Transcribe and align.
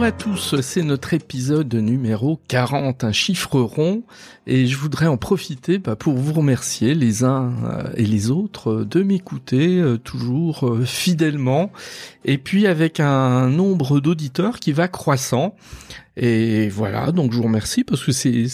Bonjour 0.00 0.14
à 0.14 0.18
tous, 0.18 0.60
c'est 0.62 0.82
notre 0.82 1.12
épisode 1.12 1.74
numéro 1.74 2.40
40, 2.48 3.04
un 3.04 3.12
chiffre 3.12 3.60
rond, 3.60 4.02
et 4.46 4.66
je 4.66 4.78
voudrais 4.78 5.06
en 5.06 5.18
profiter 5.18 5.76
bah, 5.76 5.94
pour 5.94 6.14
vous 6.14 6.32
remercier 6.32 6.94
les 6.94 7.22
uns 7.22 7.52
euh, 7.64 7.92
et 7.98 8.06
les 8.06 8.30
autres 8.30 8.82
de 8.82 9.02
m'écouter 9.02 9.78
euh, 9.78 9.98
toujours 9.98 10.66
euh, 10.66 10.86
fidèlement, 10.86 11.70
et 12.24 12.38
puis 12.38 12.66
avec 12.66 12.98
un 12.98 13.50
nombre 13.50 14.00
d'auditeurs 14.00 14.58
qui 14.58 14.72
va 14.72 14.88
croissant. 14.88 15.54
Et 16.16 16.70
voilà, 16.70 17.12
donc 17.12 17.32
je 17.32 17.36
vous 17.36 17.42
remercie 17.42 17.84
parce 17.84 18.02
que 18.02 18.12
c'est 18.12 18.46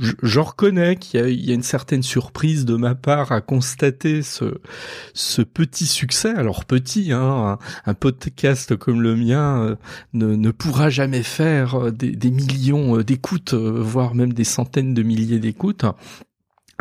je, 0.00 0.40
reconnais 0.40 0.96
qu'il 0.96 1.20
y, 1.20 1.50
a 1.50 1.54
une 1.54 1.62
certaine 1.62 2.02
surprise 2.02 2.64
de 2.64 2.76
ma 2.76 2.94
part 2.94 3.32
à 3.32 3.40
constater 3.40 4.22
ce, 4.22 5.42
petit 5.42 5.86
succès. 5.86 6.30
Alors 6.30 6.64
petit, 6.64 7.12
hein, 7.12 7.58
un, 7.86 7.94
podcast 7.94 8.76
comme 8.76 9.02
le 9.02 9.16
mien 9.16 9.60
euh, 9.62 9.76
ne, 10.14 10.50
pourra 10.50 10.90
jamais 10.90 11.22
faire 11.22 11.74
euh, 11.74 11.90
des, 11.90 12.12
des 12.12 12.30
millions 12.30 12.98
euh, 12.98 13.04
d'écoutes, 13.04 13.54
voire 13.54 14.14
même 14.14 14.32
des 14.32 14.44
centaines 14.44 14.94
de 14.94 15.02
milliers 15.02 15.38
d'écoutes 15.38 15.84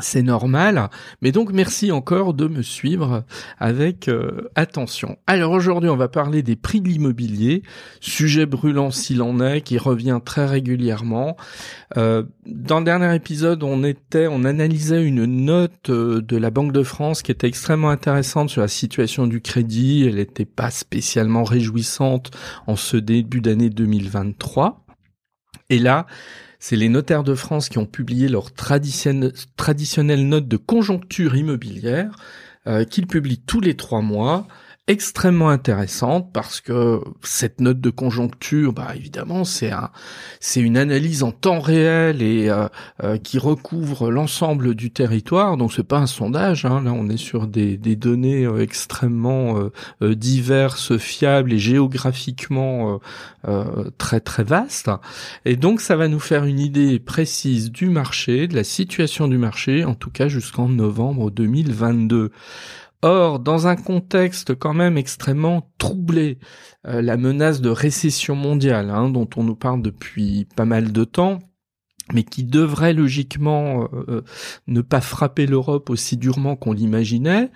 c'est 0.02 0.21
normal. 0.21 0.89
Mais 1.21 1.31
donc 1.31 1.52
merci 1.52 1.91
encore 1.91 2.34
de 2.34 2.48
me 2.48 2.62
suivre 2.62 3.23
avec 3.58 4.08
euh, 4.08 4.49
attention. 4.55 5.17
Alors 5.27 5.52
aujourd'hui 5.52 5.89
on 5.89 5.95
va 5.95 6.08
parler 6.08 6.44
des 6.44 6.55
prix 6.55 6.81
de 6.81 6.88
l'immobilier, 6.88 7.63
sujet 7.99 8.45
brûlant 8.45 8.91
s'il 8.91 9.22
en 9.22 9.39
est, 9.39 9.62
qui 9.62 9.77
revient 9.77 10.20
très 10.23 10.45
régulièrement. 10.45 11.38
Euh, 11.98 12.23
dans 12.45 12.80
le 12.80 12.85
dernier 12.85 13.13
épisode 13.16 13.63
on 13.63 13.84
était, 13.84 14.27
on 14.27 14.44
analysait 14.44 15.03
une 15.03 15.25
note 15.25 15.89
euh, 15.89 16.22
de 16.22 16.38
la 16.38 16.52
Banque 16.52 16.72
de 16.72 16.84
France 16.84 17.22
qui 17.22 17.31
était 17.31 17.47
extrêmement 17.47 17.89
intéressante 17.89 18.50
sur 18.50 18.61
la 18.61 18.67
situation 18.67 19.27
du 19.27 19.41
crédit. 19.41 20.05
Elle 20.08 20.16
n'était 20.16 20.45
pas 20.45 20.72
spécialement 20.72 21.44
réjouissante 21.44 22.31
en 22.67 22.75
ce 22.75 22.97
début 22.97 23.41
d'année 23.41 23.69
2023. 23.69 24.86
Et 25.69 25.80
là, 25.80 26.08
c'est 26.59 26.75
les 26.75 26.89
notaires 26.89 27.23
de 27.23 27.35
France 27.35 27.69
qui 27.69 27.77
ont 27.77 27.85
publié 27.85 28.27
leur 28.27 28.52
traditionnelle 28.53 30.27
note 30.27 30.47
de 30.47 30.57
conjoncture 30.57 31.35
immobilière 31.35 32.17
euh, 32.67 32.83
qu'ils 32.83 33.07
publient 33.07 33.39
tous 33.39 33.61
les 33.61 33.75
trois 33.75 34.01
mois 34.01 34.47
extrêmement 34.89 35.49
intéressante 35.49 36.31
parce 36.33 36.61
que 36.61 36.99
cette 37.21 37.61
note 37.61 37.79
de 37.79 37.91
conjoncture, 37.91 38.73
bah 38.73 38.87
évidemment, 38.95 39.43
c'est 39.43 39.69
un, 39.69 39.91
c'est 40.39 40.61
une 40.61 40.77
analyse 40.77 41.21
en 41.21 41.31
temps 41.31 41.59
réel 41.59 42.23
et 42.23 42.49
euh, 42.49 42.67
euh, 43.03 43.17
qui 43.17 43.37
recouvre 43.37 44.09
l'ensemble 44.09 44.73
du 44.73 44.89
territoire. 44.89 45.57
Donc 45.57 45.73
c'est 45.73 45.83
pas 45.83 45.99
un 45.99 46.07
sondage. 46.07 46.65
Hein, 46.65 46.81
là, 46.83 46.91
on 46.91 47.07
est 47.07 47.17
sur 47.17 47.45
des, 47.45 47.77
des 47.77 47.95
données 47.95 48.45
euh, 48.45 48.63
extrêmement 48.63 49.69
diverses, 50.01 50.97
fiables 50.97 51.53
et 51.53 51.59
géographiquement 51.59 52.99
très 53.99 54.19
très 54.19 54.43
vastes. 54.43 54.89
Et 55.45 55.55
donc 55.55 55.81
ça 55.81 55.95
va 55.95 56.07
nous 56.07 56.19
faire 56.19 56.45
une 56.45 56.59
idée 56.59 56.99
précise 56.99 57.71
du 57.71 57.89
marché, 57.89 58.47
de 58.47 58.55
la 58.55 58.63
situation 58.63 59.27
du 59.27 59.37
marché, 59.37 59.85
en 59.85 59.93
tout 59.93 60.09
cas 60.09 60.27
jusqu'en 60.27 60.67
novembre 60.67 61.29
2022. 61.29 62.31
Or, 63.02 63.39
dans 63.39 63.67
un 63.67 63.78
contexte 63.78 64.55
quand 64.55 64.73
même 64.73 64.97
extrêmement 64.97 65.72
troublé, 65.78 66.38
euh, 66.86 67.02
la 67.02 67.16
menace 67.16 67.61
de 67.61 67.69
récession 67.69 68.36
mondiale, 68.36 68.89
hein, 68.89 69.09
dont 69.09 69.30
on 69.38 69.44
nous 69.44 69.56
parle 69.56 69.81
depuis 69.81 70.45
pas 70.58 70.66
mal 70.66 70.91
de 70.91 71.03
temps, 71.06 71.39
mais 72.14 72.23
qui 72.23 72.44
devrait 72.44 72.94
logiquement 72.94 73.83
euh, 73.83 73.88
euh, 74.09 74.22
ne 74.67 74.81
pas 74.81 75.00
frapper 75.00 75.45
l'Europe 75.45 75.89
aussi 75.89 76.17
durement 76.17 76.58
qu'on 76.58 76.73
l'imaginait, 76.73 77.52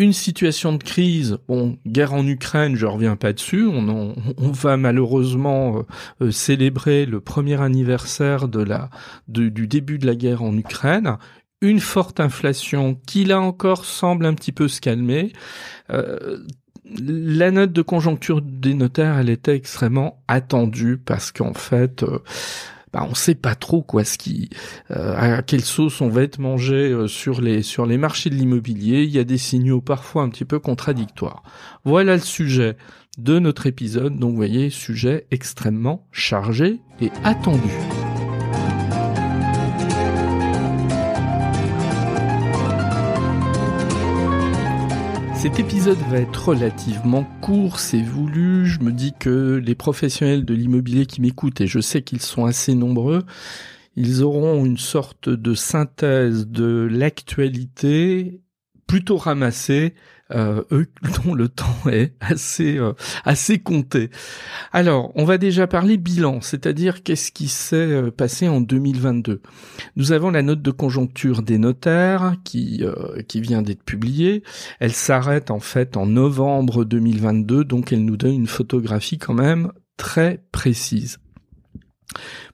une 0.00 0.12
situation 0.12 0.72
de 0.72 0.84
crise, 0.84 1.38
bon, 1.48 1.76
guerre 1.84 2.14
en 2.14 2.24
Ukraine, 2.24 2.76
je 2.76 2.86
reviens 2.86 3.16
pas 3.16 3.32
dessus, 3.32 3.66
on, 3.66 4.14
va 4.38 4.76
malheureusement 4.76 5.82
célébrer 6.30 7.04
le 7.04 7.20
premier 7.20 7.60
anniversaire 7.60 8.46
du 9.26 9.66
début 9.66 9.98
de 9.98 10.06
la 10.06 10.14
guerre 10.14 10.44
en 10.44 10.56
Ukraine, 10.56 11.18
une 11.60 11.80
forte 11.80 12.20
inflation 12.20 12.94
qui 13.06 13.24
là 13.24 13.40
encore 13.40 13.84
semble 13.84 14.26
un 14.26 14.34
petit 14.34 14.52
peu 14.52 14.68
se 14.68 14.80
calmer. 14.80 15.32
Euh, 15.90 16.38
la 17.00 17.50
note 17.50 17.72
de 17.72 17.82
conjoncture 17.82 18.40
des 18.42 18.74
notaires, 18.74 19.18
elle 19.18 19.30
était 19.30 19.54
extrêmement 19.54 20.22
attendue 20.28 20.96
parce 20.96 21.32
qu'en 21.32 21.54
fait, 21.54 22.02
euh, 22.02 22.20
bah, 22.92 23.06
on 23.08 23.14
sait 23.14 23.34
pas 23.34 23.54
trop 23.54 23.82
quoi 23.82 24.04
ce 24.04 24.16
qui, 24.16 24.48
euh, 24.90 25.14
à 25.16 25.42
quelle 25.42 25.64
sauce 25.64 26.00
on 26.00 26.08
va 26.08 26.22
être 26.22 26.38
mangé 26.38 26.74
euh, 26.74 27.06
sur 27.06 27.40
les 27.40 27.62
sur 27.62 27.84
les 27.84 27.98
marchés 27.98 28.30
de 28.30 28.34
l'immobilier. 28.34 29.02
Il 29.02 29.10
y 29.10 29.18
a 29.18 29.24
des 29.24 29.38
signaux 29.38 29.80
parfois 29.80 30.22
un 30.22 30.28
petit 30.30 30.44
peu 30.44 30.58
contradictoires. 30.58 31.42
Voilà 31.84 32.14
le 32.14 32.22
sujet 32.22 32.76
de 33.18 33.38
notre 33.38 33.66
épisode. 33.66 34.18
Donc, 34.18 34.30
vous 34.30 34.36
voyez, 34.36 34.70
sujet 34.70 35.26
extrêmement 35.30 36.06
chargé 36.12 36.80
et 37.00 37.10
attendu. 37.24 37.70
Cet 45.38 45.60
épisode 45.60 45.98
va 46.10 46.18
être 46.18 46.48
relativement 46.48 47.24
court, 47.40 47.78
c'est 47.78 48.02
voulu. 48.02 48.66
Je 48.66 48.80
me 48.80 48.90
dis 48.90 49.12
que 49.16 49.62
les 49.64 49.76
professionnels 49.76 50.44
de 50.44 50.52
l'immobilier 50.52 51.06
qui 51.06 51.20
m'écoutent, 51.20 51.60
et 51.60 51.68
je 51.68 51.78
sais 51.78 52.02
qu'ils 52.02 52.20
sont 52.20 52.44
assez 52.44 52.74
nombreux, 52.74 53.24
ils 53.94 54.24
auront 54.24 54.64
une 54.64 54.78
sorte 54.78 55.28
de 55.28 55.54
synthèse 55.54 56.48
de 56.48 56.88
l'actualité 56.90 58.40
plutôt 58.88 59.18
ramassée 59.18 59.94
euh, 60.30 60.62
eux 60.72 60.86
dont 61.24 61.34
le 61.34 61.48
temps 61.48 61.88
est 61.90 62.12
assez 62.20 62.76
euh, 62.76 62.92
assez 63.24 63.58
compté. 63.58 64.10
Alors, 64.72 65.12
on 65.14 65.24
va 65.24 65.38
déjà 65.38 65.66
parler 65.66 65.96
bilan, 65.96 66.40
c'est-à-dire 66.42 67.02
qu'est-ce 67.02 67.32
qui 67.32 67.48
s'est 67.48 67.76
euh, 67.76 68.10
passé 68.10 68.46
en 68.48 68.60
2022. 68.60 69.40
Nous 69.96 70.12
avons 70.12 70.30
la 70.30 70.42
note 70.42 70.60
de 70.60 70.70
conjoncture 70.70 71.42
des 71.42 71.58
notaires 71.58 72.34
qui 72.44 72.82
qui 73.28 73.40
vient 73.40 73.62
d'être 73.62 73.82
publiée. 73.82 74.42
Elle 74.80 74.92
s'arrête 74.92 75.50
en 75.50 75.60
fait 75.60 75.96
en 75.96 76.06
novembre 76.06 76.84
2022, 76.84 77.64
donc 77.64 77.92
elle 77.92 78.04
nous 78.04 78.16
donne 78.16 78.34
une 78.34 78.46
photographie 78.46 79.18
quand 79.18 79.34
même 79.34 79.72
très 79.96 80.42
précise. 80.52 81.18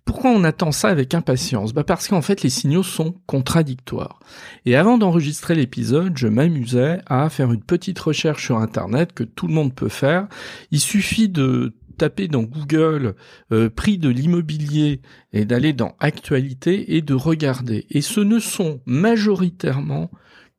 Pourquoi 0.05 0.31
on 0.31 0.45
attend 0.45 0.73
ça 0.73 0.89
avec 0.89 1.15
impatience? 1.15 1.73
Bah 1.73 1.85
Parce 1.85 2.09
qu'en 2.09 2.23
fait 2.23 2.43
les 2.43 2.51
signaux 2.51 2.83
sont 2.83 3.15
contradictoires. 3.27 4.19
Et 4.67 4.77
avant 4.77 4.99
d'enregistrer 4.99 5.55
l'épisode, 5.55 6.17
je 6.17 6.29
m'amusais 6.29 6.99
à 7.07 7.29
faire 7.31 7.53
une 7.53 7.63
petite 7.63 7.99
recherche 7.99 8.45
sur 8.45 8.59
Internet 8.59 9.13
que 9.13 9.25
tout 9.25 9.47
le 9.47 9.55
monde 9.55 9.75
peut 9.75 9.89
faire. 9.89 10.27
Il 10.71 10.81
suffit 10.81 11.29
de 11.29 11.75
taper 11.97 12.29
dans 12.29 12.43
Google 12.43 13.15
euh, 13.53 13.71
prix 13.71 13.99
de 13.99 14.09
l'immobilier 14.09 15.01
et 15.33 15.45
d'aller 15.45 15.73
dans 15.73 15.95
actualité 16.01 16.97
et 16.97 17.03
de 17.03 17.15
regarder. 17.15 17.87
Et 17.91 18.03
ce 18.03 18.21
ne 18.21 18.39
sont 18.39 18.81
majoritairement 18.85 20.11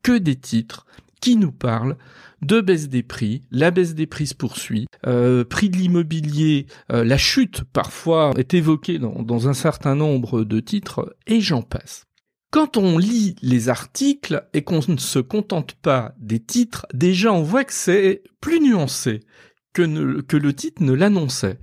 que 0.01 0.17
des 0.17 0.35
titres 0.35 0.85
qui 1.21 1.35
nous 1.35 1.51
parlent 1.51 1.97
de 2.45 2.61
baisse 2.61 2.89
des 2.89 3.03
prix, 3.03 3.43
la 3.51 3.71
baisse 3.71 3.95
des 3.95 4.05
prix 4.05 4.27
se 4.27 4.35
poursuit, 4.35 4.87
euh, 5.07 5.43
prix 5.43 5.69
de 5.69 5.77
l'immobilier, 5.77 6.67
euh, 6.91 7.03
la 7.03 7.17
chute 7.17 7.63
parfois 7.63 8.31
est 8.37 8.53
évoquée 8.53 8.99
dans, 8.99 9.47
un 9.47 9.53
certain 9.53 9.95
nombre 9.95 10.43
de 10.43 10.59
titres, 10.59 11.15
et 11.27 11.41
j'en 11.41 11.61
passe. 11.61 12.05
Quand 12.51 12.77
on 12.77 12.97
lit 12.97 13.35
les 13.41 13.69
articles 13.69 14.47
et 14.53 14.63
qu'on 14.63 14.79
ne 14.87 14.97
se 14.97 15.19
contente 15.19 15.73
pas 15.73 16.13
des 16.19 16.39
titres, 16.39 16.85
déjà 16.93 17.33
on 17.33 17.43
voit 17.43 17.65
que 17.65 17.73
c'est 17.73 18.23
plus 18.39 18.61
nuancé 18.61 19.21
que 19.73 19.81
le 19.81 20.53
titre 20.53 20.81
ne 20.81 20.93
l'annonçait. 20.93 21.59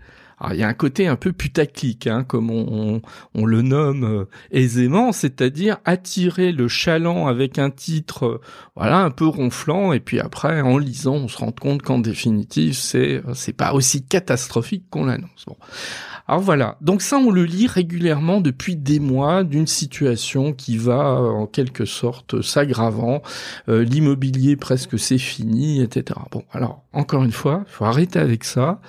Il 0.50 0.56
y 0.56 0.62
a 0.62 0.68
un 0.68 0.74
côté 0.74 1.06
un 1.06 1.16
peu 1.16 1.32
putaclic, 1.32 2.06
hein, 2.06 2.24
comme 2.24 2.50
on, 2.50 3.00
le 3.46 3.62
nomme 3.62 4.04
euh, 4.04 4.24
aisément, 4.50 5.12
c'est-à-dire 5.12 5.78
attirer 5.84 6.52
le 6.52 6.68
chaland 6.68 7.28
avec 7.28 7.58
un 7.58 7.70
titre, 7.70 8.26
euh, 8.26 8.40
voilà, 8.76 8.98
un 8.98 9.10
peu 9.10 9.26
ronflant, 9.26 9.92
et 9.92 10.00
puis 10.00 10.18
après, 10.18 10.60
en 10.60 10.78
lisant, 10.78 11.14
on 11.14 11.28
se 11.28 11.38
rend 11.38 11.52
compte 11.52 11.82
qu'en 11.82 11.98
définitive, 11.98 12.74
c'est 12.74 13.22
c'est 13.34 13.52
pas 13.52 13.72
aussi 13.72 14.04
catastrophique 14.04 14.84
qu'on 14.90 15.06
l'annonce. 15.06 15.46
Alors 16.28 16.40
voilà, 16.40 16.76
donc 16.80 17.02
ça 17.02 17.18
on 17.18 17.30
le 17.30 17.44
lit 17.44 17.66
régulièrement 17.66 18.40
depuis 18.40 18.76
des 18.76 19.00
mois 19.00 19.42
d'une 19.42 19.66
situation 19.66 20.52
qui 20.52 20.76
va 20.76 21.18
euh, 21.18 21.28
en 21.28 21.46
quelque 21.46 21.84
sorte 21.84 22.42
s'aggravant, 22.42 23.22
euh, 23.68 23.82
l'immobilier 23.82 24.56
presque 24.56 24.98
c'est 24.98 25.18
fini, 25.18 25.82
etc. 25.82 26.20
Bon 26.30 26.44
alors 26.52 26.84
encore 26.92 27.24
une 27.24 27.32
fois, 27.32 27.64
faut 27.66 27.84
arrêter 27.84 28.18
avec 28.18 28.44
ça. 28.44 28.80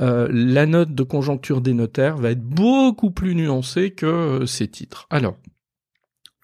Euh, 0.00 0.28
la 0.30 0.66
note 0.66 0.94
de 0.94 1.02
conjoncture 1.02 1.60
des 1.60 1.74
notaires 1.74 2.16
va 2.16 2.30
être 2.30 2.42
beaucoup 2.42 3.10
plus 3.10 3.34
nuancée 3.34 3.92
que 3.92 4.44
ces 4.46 4.68
titres. 4.68 5.06
Alors 5.10 5.36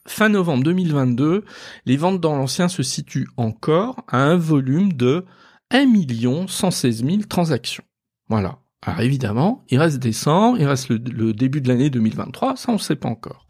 fin 0.06 0.28
novembre 0.28 0.62
2022, 0.64 1.44
les 1.84 1.96
ventes 1.96 2.20
dans 2.20 2.36
l'ancien 2.36 2.68
se 2.68 2.82
situent 2.82 3.28
encore 3.36 4.04
à 4.08 4.18
un 4.18 4.36
volume 4.36 4.92
de 4.92 5.24
1 5.70 6.46
116 6.46 7.04
000 7.04 7.22
transactions. 7.28 7.84
Voilà. 8.28 8.58
Alors 8.86 9.00
évidemment, 9.00 9.64
il 9.70 9.78
reste 9.78 9.98
décembre, 9.98 10.58
il 10.60 10.66
reste 10.66 10.88
le, 10.88 11.32
début 11.32 11.60
de 11.60 11.68
l'année 11.68 11.90
2023, 11.90 12.56
ça 12.56 12.70
on 12.70 12.74
ne 12.74 12.78
sait 12.78 12.96
pas 12.96 13.08
encore. 13.08 13.46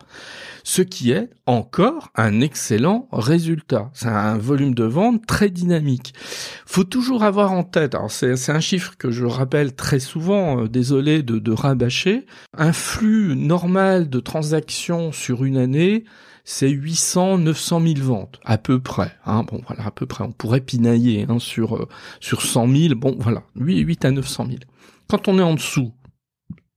ce 0.65 0.81
qui 0.81 1.13
est 1.13 1.31
encore 1.47 2.11
un 2.15 2.41
excellent 2.41 3.09
résultat. 3.13 3.91
C'est 3.93 4.09
un 4.09 4.39
volume 4.39 4.75
de 4.75 4.85
vente 4.85 5.27
très 5.27 5.51
dynamique. 5.51 6.15
Faut 6.67 6.85
toujours 6.85 7.25
avoir 7.25 7.53
en 7.53 7.63
tête, 7.63 7.95
alors 7.95 8.11
c'est 8.11 8.51
un 8.51 8.61
chiffre 8.61 8.97
que 8.99 9.11
je 9.11 9.27
rappelle 9.27 9.75
très 9.75 10.01
souvent, 10.01 10.63
euh, 10.63 10.69
désolé 10.69 11.23
de, 11.23 11.53
rabâcher, 11.53 12.25
un 12.57 12.73
flux 12.73 13.37
normal 13.37 14.09
de 14.09 14.21
transactions 14.21 15.13
sur 15.13 15.45
une 15.45 15.59
année, 15.59 16.05
c'est 16.45 16.71
800, 16.71 17.39
900 17.39 17.83
000 17.83 17.95
ventes, 18.01 18.41
à 18.47 18.57
peu 18.57 18.81
près. 18.81 19.13
Hein. 19.27 19.45
Bon, 19.47 19.61
voilà, 19.67 19.85
à 19.85 19.91
peu 19.91 20.07
près. 20.07 20.25
On 20.25 20.33
pourrait 20.33 20.63
pinailler 20.63 21.27
hein, 21.29 21.39
sur 21.39 21.77
euh, 21.77 21.87
sur 22.21 22.41
100 22.41 22.69
000. 22.69 22.95
Bon, 22.95 23.15
voilà, 23.21 23.43
8, 23.57 23.81
8 23.81 24.05
à 24.07 24.11
900 24.13 24.47
000. 24.47 24.59
Quand 25.09 25.29
on 25.29 25.39
est 25.39 25.43
en 25.43 25.55
dessous, 25.55 25.95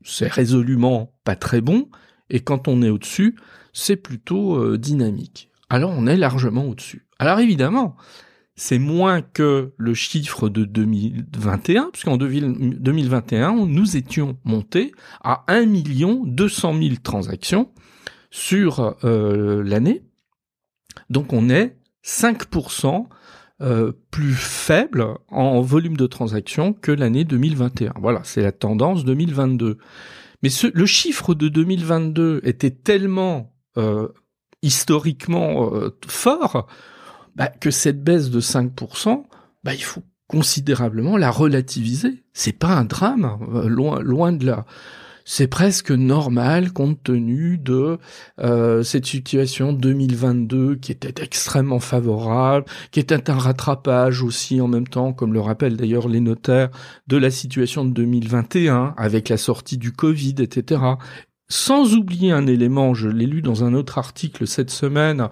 c'est 0.04 0.32
résolument 0.32 1.14
pas 1.24 1.36
très 1.36 1.62
bon. 1.62 1.90
Et 2.30 2.40
quand 2.40 2.68
on 2.68 2.82
est 2.82 2.90
au-dessus, 2.90 3.36
c'est 3.74 3.98
plutôt 3.98 4.56
euh, 4.56 4.78
dynamique. 4.78 5.50
Alors 5.70 5.92
on 5.92 6.08
est 6.08 6.18
largement 6.18 6.66
au-dessus. 6.66 7.08
Alors 7.20 7.40
évidemment, 7.40 7.96
c'est 8.56 8.80
moins 8.80 9.22
que 9.22 9.74
le 9.78 9.94
chiffre 9.94 10.50
de 10.50 10.66
2021, 10.66 11.90
puisqu'en 11.92 12.18
2021, 12.18 13.66
nous 13.66 13.98
étions 13.98 14.38
montés 14.44 14.92
à 15.24 15.44
1 15.48 15.66
200 16.26 16.74
000 16.82 16.96
transactions 17.04 17.72
sur 18.30 18.96
euh, 19.04 19.64
l'année. 19.64 20.04
Donc 21.10 21.34
on 21.34 21.50
est 21.50 21.78
5% 22.06 23.08
euh, 23.62 23.92
plus 24.10 24.34
faible 24.34 25.06
en 25.30 25.62
volume 25.62 25.96
de 25.96 26.08
transactions 26.08 26.74
que 26.74 26.92
l'année 26.92 27.26
2021. 27.26 27.94
Voilà, 28.00 28.22
c'est 28.24 28.42
la 28.42 28.52
tendance 28.52 29.06
2022. 29.06 29.78
Mais 30.42 30.50
ce, 30.50 30.66
le 30.74 30.86
chiffre 30.88 31.36
de 31.36 31.48
2022 31.48 32.42
était 32.44 32.72
tellement 32.72 33.54
euh, 33.78 34.08
historiquement 34.64 35.76
euh, 35.76 35.96
fort 36.08 36.68
bah, 37.36 37.50
que 37.50 37.70
cette 37.70 38.04
baisse 38.04 38.32
de 38.32 38.42
5%, 38.42 39.26
bah, 39.64 39.76
il 39.76 39.84
faut 39.84 40.02
considérablement 40.28 41.16
la 41.16 41.30
relativiser. 41.30 42.24
C'est 42.34 42.58
pas 42.58 42.70
un 42.70 42.86
drame, 42.86 43.38
loin, 43.68 44.00
loin 44.00 44.32
de 44.32 44.46
là 44.46 44.66
c'est 45.26 45.48
presque 45.48 45.92
normal 45.92 46.72
compte 46.72 47.02
tenu 47.04 47.58
de 47.58 47.98
euh, 48.40 48.84
cette 48.84 49.06
situation 49.06 49.74
2022 49.74 50.76
qui 50.76 50.92
était 50.92 51.24
extrêmement 51.24 51.80
favorable, 51.80 52.66
qui 52.92 53.00
était 53.00 53.30
un 53.30 53.38
rattrapage 53.38 54.22
aussi 54.24 54.62
en 54.62 54.68
même 54.68 54.88
temps, 54.88 55.14
comme 55.14 55.34
le 55.34 55.42
rappellent 55.42 55.78
d'ailleurs 55.78 56.08
les 56.08 56.20
notaires, 56.20 56.70
de 57.08 57.18
la 57.18 57.32
situation 57.32 57.86
de 57.86 57.92
2021 57.92 58.94
avec 58.98 59.30
la 59.30 59.38
sortie 59.38 59.78
du 59.78 59.92
Covid, 59.92 60.36
etc. 60.40 60.82
Sans 61.50 61.96
oublier 61.96 62.32
un 62.32 62.48
élément, 62.48 62.94
je 62.94 63.10
l'ai 63.10 63.26
lu 63.26 63.42
dans 63.42 63.64
un 63.64 63.74
autre 63.74 63.98
article 63.98 64.48
cette 64.48 64.72
semaine, 64.72 65.28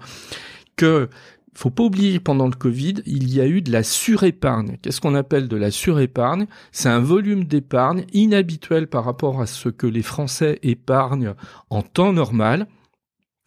que 0.76 1.08
faut 1.54 1.70
pas 1.70 1.82
oublier 1.82 2.20
pendant 2.20 2.46
le 2.46 2.54
Covid, 2.54 2.94
il 3.06 3.32
y 3.32 3.40
a 3.40 3.46
eu 3.46 3.60
de 3.62 3.72
la 3.72 3.82
surépargne. 3.82 4.78
Qu'est-ce 4.80 5.00
qu'on 5.00 5.14
appelle 5.14 5.48
de 5.48 5.56
la 5.56 5.70
surépargne? 5.70 6.46
C'est 6.72 6.88
un 6.88 7.00
volume 7.00 7.44
d'épargne 7.44 8.04
inhabituel 8.12 8.86
par 8.86 9.04
rapport 9.04 9.40
à 9.40 9.46
ce 9.46 9.68
que 9.68 9.86
les 9.86 10.02
Français 10.02 10.58
épargnent 10.62 11.34
en 11.68 11.82
temps 11.82 12.12
normal. 12.12 12.66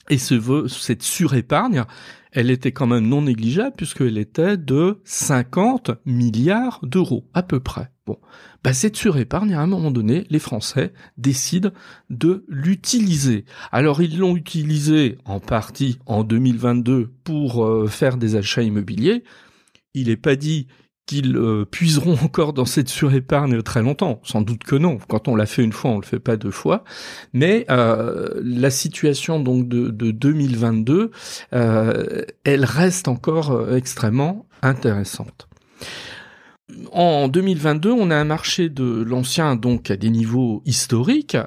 Et 0.10 0.18
ce, 0.18 0.68
cette 0.68 1.02
surépargne, 1.02 1.86
elle 2.34 2.52
était 2.52 2.74
quand 2.74 2.88
même 2.88 3.08
non 3.08 3.22
négligeable 3.22 3.76
puisqu'elle 3.78 4.18
était 4.18 4.58
de 4.58 5.00
50 5.06 5.92
milliards 6.06 6.80
d'euros 6.84 7.30
à 7.34 7.42
peu 7.42 7.62
près. 7.62 7.93
Bon, 8.06 8.20
bah 8.66 8.74
cette 8.74 8.98
surépargne, 8.98 9.54
à 9.54 9.62
un 9.62 9.68
moment 9.68 9.90
donné, 9.90 10.26
les 10.30 10.40
Français 10.40 10.92
décident 11.18 11.72
de 12.10 12.44
l'utiliser. 12.50 13.46
Alors 13.72 14.02
ils 14.02 14.20
l'ont 14.20 14.36
utilisé 14.36 15.18
en 15.24 15.40
partie 15.40 16.00
en 16.06 16.26
2022 16.26 17.14
pour 17.24 17.64
euh, 17.64 17.88
faire 17.88 18.18
des 18.18 18.36
achats 18.36 18.62
immobiliers. 18.62 19.24
Il 19.94 20.08
n'est 20.08 20.18
pas 20.18 20.36
dit 20.36 20.68
qu'ils 21.06 21.38
euh, 21.38 21.64
puiseront 21.64 22.18
encore 22.22 22.52
dans 22.52 22.66
cette 22.66 22.90
surépargne 22.90 23.62
très 23.62 23.82
longtemps. 23.82 24.20
Sans 24.26 24.42
doute 24.42 24.66
que 24.66 24.76
non. 24.76 24.98
Quand 25.08 25.30
on 25.30 25.38
l'a 25.38 25.46
fait 25.46 25.64
une 25.64 25.72
fois, 25.72 25.92
on 25.92 26.00
le 26.00 26.06
fait 26.06 26.20
pas 26.20 26.36
deux 26.36 26.52
fois. 26.52 26.84
Mais 27.32 27.66
euh, 27.70 28.32
la 28.44 28.70
situation 28.70 29.40
donc 29.40 29.70
de, 29.70 29.88
de 29.92 30.12
2022, 30.12 31.12
elle 31.52 32.66
reste 32.66 33.08
encore 33.08 33.74
extrêmement 33.74 34.46
intéressante 34.62 35.48
en 36.92 37.28
2022, 37.28 37.92
on 37.92 38.10
a 38.10 38.16
un 38.16 38.24
marché 38.24 38.70
de 38.70 39.04
l'ancien 39.04 39.56
donc 39.56 39.92
à 39.92 39.98
des 39.98 40.10
niveaux 40.10 40.62
historiques, 40.66 41.38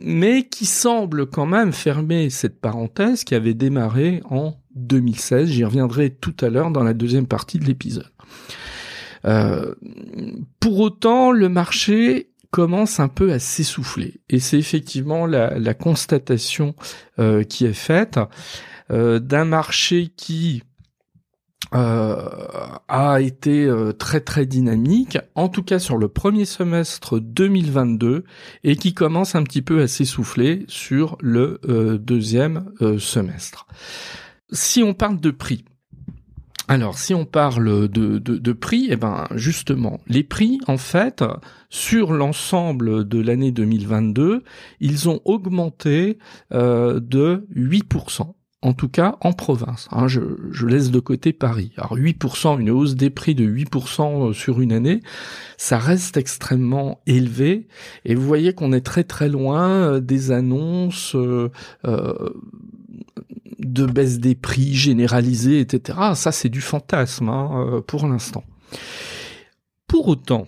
mais 0.00 0.48
qui 0.48 0.66
semble 0.66 1.26
quand 1.26 1.46
même 1.46 1.72
fermer 1.72 2.30
cette 2.30 2.60
parenthèse 2.60 3.24
qui 3.24 3.34
avait 3.34 3.54
démarré 3.54 4.20
en 4.30 4.54
2016. 4.74 5.48
J'y 5.48 5.64
reviendrai 5.64 6.10
tout 6.10 6.34
à 6.40 6.48
l'heure 6.48 6.70
dans 6.70 6.82
la 6.82 6.94
deuxième 6.94 7.26
partie 7.26 7.58
de 7.58 7.64
l'épisode. 7.64 8.10
Euh, 9.24 9.74
pour 10.60 10.80
autant, 10.80 11.30
le 11.30 11.48
marché 11.48 12.30
commence 12.50 13.00
un 13.00 13.08
peu 13.08 13.32
à 13.32 13.38
s'essouffler, 13.38 14.20
et 14.28 14.38
c'est 14.38 14.58
effectivement 14.58 15.26
la, 15.26 15.74
constatation 15.74 16.74
euh, 17.18 17.44
qui 17.44 17.64
est 17.64 17.72
faite 17.72 18.20
euh, 18.90 19.20
d'un 19.20 19.46
marché 19.46 20.12
qui 20.16 20.62
a 21.72 23.20
été 23.20 23.64
euh, 23.64 23.92
très 23.92 24.20
très 24.20 24.46
dynamique, 24.46 25.18
en 25.34 25.48
tout 25.48 25.62
cas 25.62 25.78
sur 25.78 25.96
le 25.96 26.08
premier 26.08 26.44
semestre 26.44 27.18
2022, 27.18 28.24
et 28.64 28.76
qui 28.76 28.94
commence 28.94 29.34
un 29.34 29.42
petit 29.42 29.62
peu 29.62 29.82
à 29.82 29.88
s'essouffler 29.88 30.64
sur 30.68 31.16
le 31.20 31.60
euh, 31.68 31.98
deuxième 31.98 32.66
semestre. 32.98 33.66
Si 34.50 34.82
on 34.82 34.94
parle 34.94 35.20
de 35.20 35.30
prix, 35.30 35.64
alors, 36.68 36.96
si 36.96 37.12
on 37.12 37.24
parle 37.24 37.88
de, 37.88 38.18
de, 38.18 38.52
prix, 38.52 38.86
eh 38.90 38.96
ben 38.96 39.26
justement, 39.34 40.00
les 40.06 40.22
prix, 40.22 40.60
en 40.68 40.78
fait, 40.78 41.24
sur 41.70 42.12
l'ensemble 42.12 43.06
de 43.06 43.20
l'année 43.20 43.50
2022, 43.50 44.42
ils 44.80 45.08
ont 45.08 45.20
augmenté 45.24 46.18
euh, 46.54 47.00
de 47.00 47.46
8% 47.54 48.32
en 48.62 48.72
tout 48.72 48.88
cas 48.88 49.16
en 49.20 49.32
province. 49.32 49.88
Hein, 49.90 50.06
je, 50.06 50.20
je, 50.50 50.66
laisse 50.66 50.90
de 50.90 51.00
côté 51.00 51.32
Paris. 51.32 51.72
Alors 51.76 51.96
8%, 51.96 52.60
une 52.60 52.70
hausse 52.70 52.94
des 52.94 53.10
prix 53.10 53.34
de 53.34 53.44
8% 53.44 54.30
euh, 54.30 54.32
sur 54.32 54.60
une 54.60 54.72
année, 54.72 55.00
ça 55.58 55.78
reste 55.78 56.16
extrêmement 56.16 57.00
élevé. 57.06 57.66
Et 58.04 58.14
vous 58.14 58.26
voyez 58.26 58.54
qu'on 58.54 58.72
est 58.72 58.80
très 58.80 59.04
très 59.04 59.28
loin 59.28 59.68
euh, 59.68 60.00
des 60.00 60.30
annonces 60.30 61.16
euh, 61.16 61.50
de 63.58 63.86
baisse 63.86 64.20
des 64.20 64.36
prix 64.36 64.74
généralisées, 64.74 65.60
etc. 65.60 65.98
Ça 66.14 66.30
c'est 66.30 66.48
du 66.48 66.60
fantasme 66.60 67.28
hein, 67.28 67.82
pour 67.86 68.06
l'instant. 68.06 68.44
Pour 69.88 70.08
autant, 70.08 70.46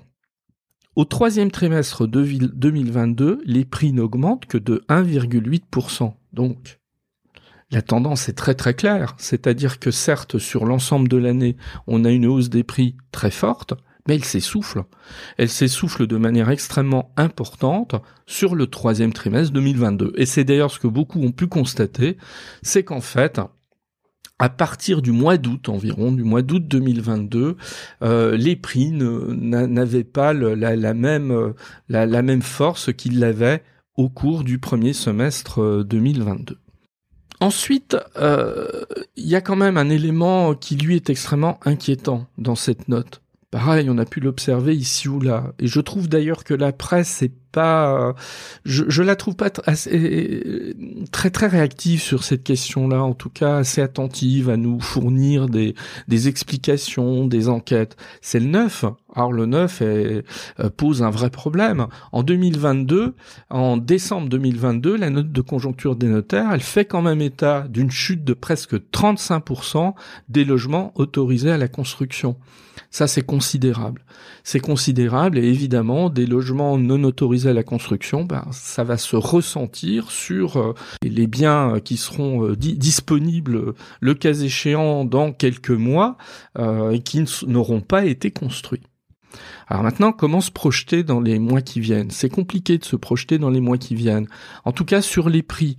au 0.96 1.04
troisième 1.04 1.50
trimestre 1.50 2.06
de 2.06 2.22
2022, 2.22 3.42
les 3.44 3.64
prix 3.64 3.92
n'augmentent 3.92 4.46
que 4.46 4.58
de 4.58 4.84
1,8%. 4.88 6.12
Donc, 6.32 6.78
la 7.74 7.82
tendance 7.82 8.28
est 8.28 8.34
très 8.34 8.54
très 8.54 8.74
claire, 8.74 9.14
c'est-à-dire 9.18 9.80
que 9.80 9.90
certes 9.90 10.38
sur 10.38 10.64
l'ensemble 10.64 11.08
de 11.08 11.16
l'année 11.16 11.56
on 11.88 12.04
a 12.04 12.10
une 12.10 12.24
hausse 12.24 12.48
des 12.48 12.62
prix 12.62 12.96
très 13.10 13.32
forte, 13.32 13.74
mais 14.06 14.14
elle 14.14 14.24
s'essouffle. 14.24 14.84
Elle 15.38 15.48
s'essouffle 15.48 16.06
de 16.06 16.16
manière 16.16 16.50
extrêmement 16.50 17.12
importante 17.16 17.96
sur 18.26 18.54
le 18.54 18.68
troisième 18.68 19.12
trimestre 19.12 19.52
2022. 19.52 20.12
Et 20.16 20.24
c'est 20.24 20.44
d'ailleurs 20.44 20.70
ce 20.70 20.78
que 20.78 20.86
beaucoup 20.86 21.20
ont 21.20 21.32
pu 21.32 21.48
constater, 21.48 22.16
c'est 22.62 22.84
qu'en 22.84 23.00
fait, 23.00 23.40
à 24.38 24.48
partir 24.50 25.02
du 25.02 25.10
mois 25.10 25.36
d'août 25.36 25.68
environ, 25.68 26.12
du 26.12 26.22
mois 26.22 26.42
d'août 26.42 26.64
2022, 26.68 27.56
euh, 28.02 28.36
les 28.36 28.54
prix 28.54 28.92
n'avaient 28.92 30.04
pas 30.04 30.32
la, 30.32 30.94
même, 30.94 31.54
la, 31.88 32.06
la 32.06 32.22
même 32.22 32.42
force 32.42 32.92
qu'ils 32.92 33.18
l'avaient 33.18 33.64
au 33.96 34.08
cours 34.08 34.44
du 34.44 34.58
premier 34.58 34.92
semestre 34.92 35.82
2022. 35.84 36.58
Ensuite, 37.44 37.94
euh, 38.16 38.86
il 39.16 39.26
y 39.26 39.34
a 39.34 39.42
quand 39.42 39.54
même 39.54 39.76
un 39.76 39.90
élément 39.90 40.54
qui 40.54 40.76
lui 40.76 40.96
est 40.96 41.10
extrêmement 41.10 41.60
inquiétant 41.66 42.26
dans 42.38 42.54
cette 42.54 42.88
note. 42.88 43.20
Pareil, 43.54 43.88
on 43.88 43.99
a 43.99 44.04
pu 44.04 44.18
l'observer 44.18 44.75
ici 44.75 45.08
ou 45.08 45.20
là. 45.20 45.52
Et 45.61 45.68
je 45.68 45.78
trouve 45.78 46.08
d'ailleurs 46.08 46.42
que 46.42 46.54
la 46.54 46.73
presse 46.73 47.23
est 47.23 47.30
pas, 47.52 48.16
je, 48.64 48.82
je 48.88 49.00
la 49.04 49.14
trouve 49.14 49.37
pas 49.37 49.49
assez, 49.64 50.75
très 51.12 51.30
très 51.30 51.46
réactive 51.46 52.00
sur 52.00 52.25
cette 52.25 52.42
question-là, 52.42 53.00
en 53.04 53.14
tout 53.14 53.30
cas 53.30 53.58
assez 53.58 53.80
attentive 53.80 54.50
à 54.50 54.56
nous 54.56 54.80
fournir 54.80 55.49
des, 55.49 55.76
explications, 56.26 57.28
des 57.28 57.49
enquêtes. 57.49 57.96
C'est 58.23 58.40
le 58.40 58.46
neuf. 58.46 58.84
Alors 59.14 59.32
le 59.32 59.46
neuf 59.46 59.80
est, 59.82 60.25
euh, 60.58 60.70
pose 60.76 61.04
un 61.04 61.11
vrai 61.11 61.30
problème. 61.30 61.87
En 62.11 62.25
2022, 62.25 63.14
en 63.50 63.76
décembre 63.76 64.28
2022, 64.30 64.96
la 64.96 65.11
note 65.11 65.30
de 65.30 65.40
conjoncture 65.42 65.94
des 65.94 66.08
notaires, 66.08 66.50
elle 66.52 66.61
fait 66.61 66.87
quand 66.87 67.02
même 67.02 67.23
état 67.23 67.68
d'une 67.68 67.92
chute 67.92 68.25
de 68.25 68.34
presque 68.34 68.75
35% 68.75 69.94
des 70.28 70.44
logements 70.44 70.90
autorisés 70.96 71.52
à 71.52 71.56
la 71.56 71.68
construction. 71.68 72.34
Ça, 72.94 73.08
c'est 73.08 73.26
considérable. 73.26 74.02
C'est 74.44 74.60
considérable 74.60 75.36
et 75.36 75.48
évidemment, 75.48 76.10
des 76.10 76.26
logements 76.26 76.78
non 76.78 77.02
autorisés 77.02 77.50
à 77.50 77.52
la 77.52 77.64
construction, 77.64 78.22
ben, 78.22 78.46
ça 78.52 78.84
va 78.84 78.98
se 78.98 79.16
ressentir 79.16 80.12
sur 80.12 80.58
euh, 80.58 80.74
les 81.02 81.26
biens 81.26 81.80
qui 81.84 81.96
seront 81.96 82.50
euh, 82.50 82.54
disponibles 82.54 83.74
le 83.98 84.14
cas 84.14 84.32
échéant 84.32 85.04
dans 85.04 85.32
quelques 85.32 85.70
mois 85.70 86.16
euh, 86.56 86.92
et 86.92 87.00
qui 87.00 87.24
n'auront 87.48 87.80
pas 87.80 88.04
été 88.04 88.30
construits. 88.30 88.82
Alors 89.68 89.82
maintenant, 89.82 90.12
comment 90.12 90.40
se 90.40 90.50
projeter 90.50 91.02
dans 91.02 91.20
les 91.20 91.38
mois 91.38 91.62
qui 91.62 91.80
viennent? 91.80 92.10
C'est 92.10 92.28
compliqué 92.28 92.78
de 92.78 92.84
se 92.84 92.96
projeter 92.96 93.38
dans 93.38 93.50
les 93.50 93.60
mois 93.60 93.78
qui 93.78 93.94
viennent. 93.94 94.26
En 94.64 94.72
tout 94.72 94.84
cas, 94.84 95.02
sur 95.02 95.28
les 95.28 95.42
prix. 95.42 95.76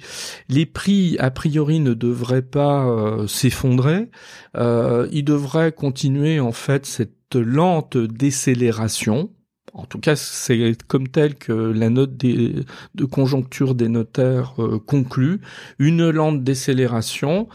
Les 0.50 0.66
prix, 0.66 1.18
a 1.20 1.32
priori, 1.32 1.80
ne 1.80 1.94
devraient 1.94 2.42
pas 2.42 2.86
euh, 2.86 3.28
s'effondrer. 3.28 4.10
Euh, 4.58 5.08
ils 5.12 5.26
devraient 5.26 5.72
continuer, 5.72 6.40
en 6.40 6.52
fait, 6.52 6.86
cette 6.86 7.36
lente 7.36 7.98
décélération. 7.98 9.30
En 9.74 9.86
tout 9.86 10.00
cas, 10.00 10.16
c'est 10.16 10.82
comme 10.88 11.10
tel 11.10 11.36
que 11.36 11.52
la 11.52 11.90
note 11.90 12.16
de 12.18 13.06
conjoncture 13.06 13.76
des 13.76 13.90
notaires 13.90 14.54
euh, 14.60 14.80
conclut. 14.80 15.42
Une 15.80 16.10
lente 16.10 16.44
décélération. 16.44 17.50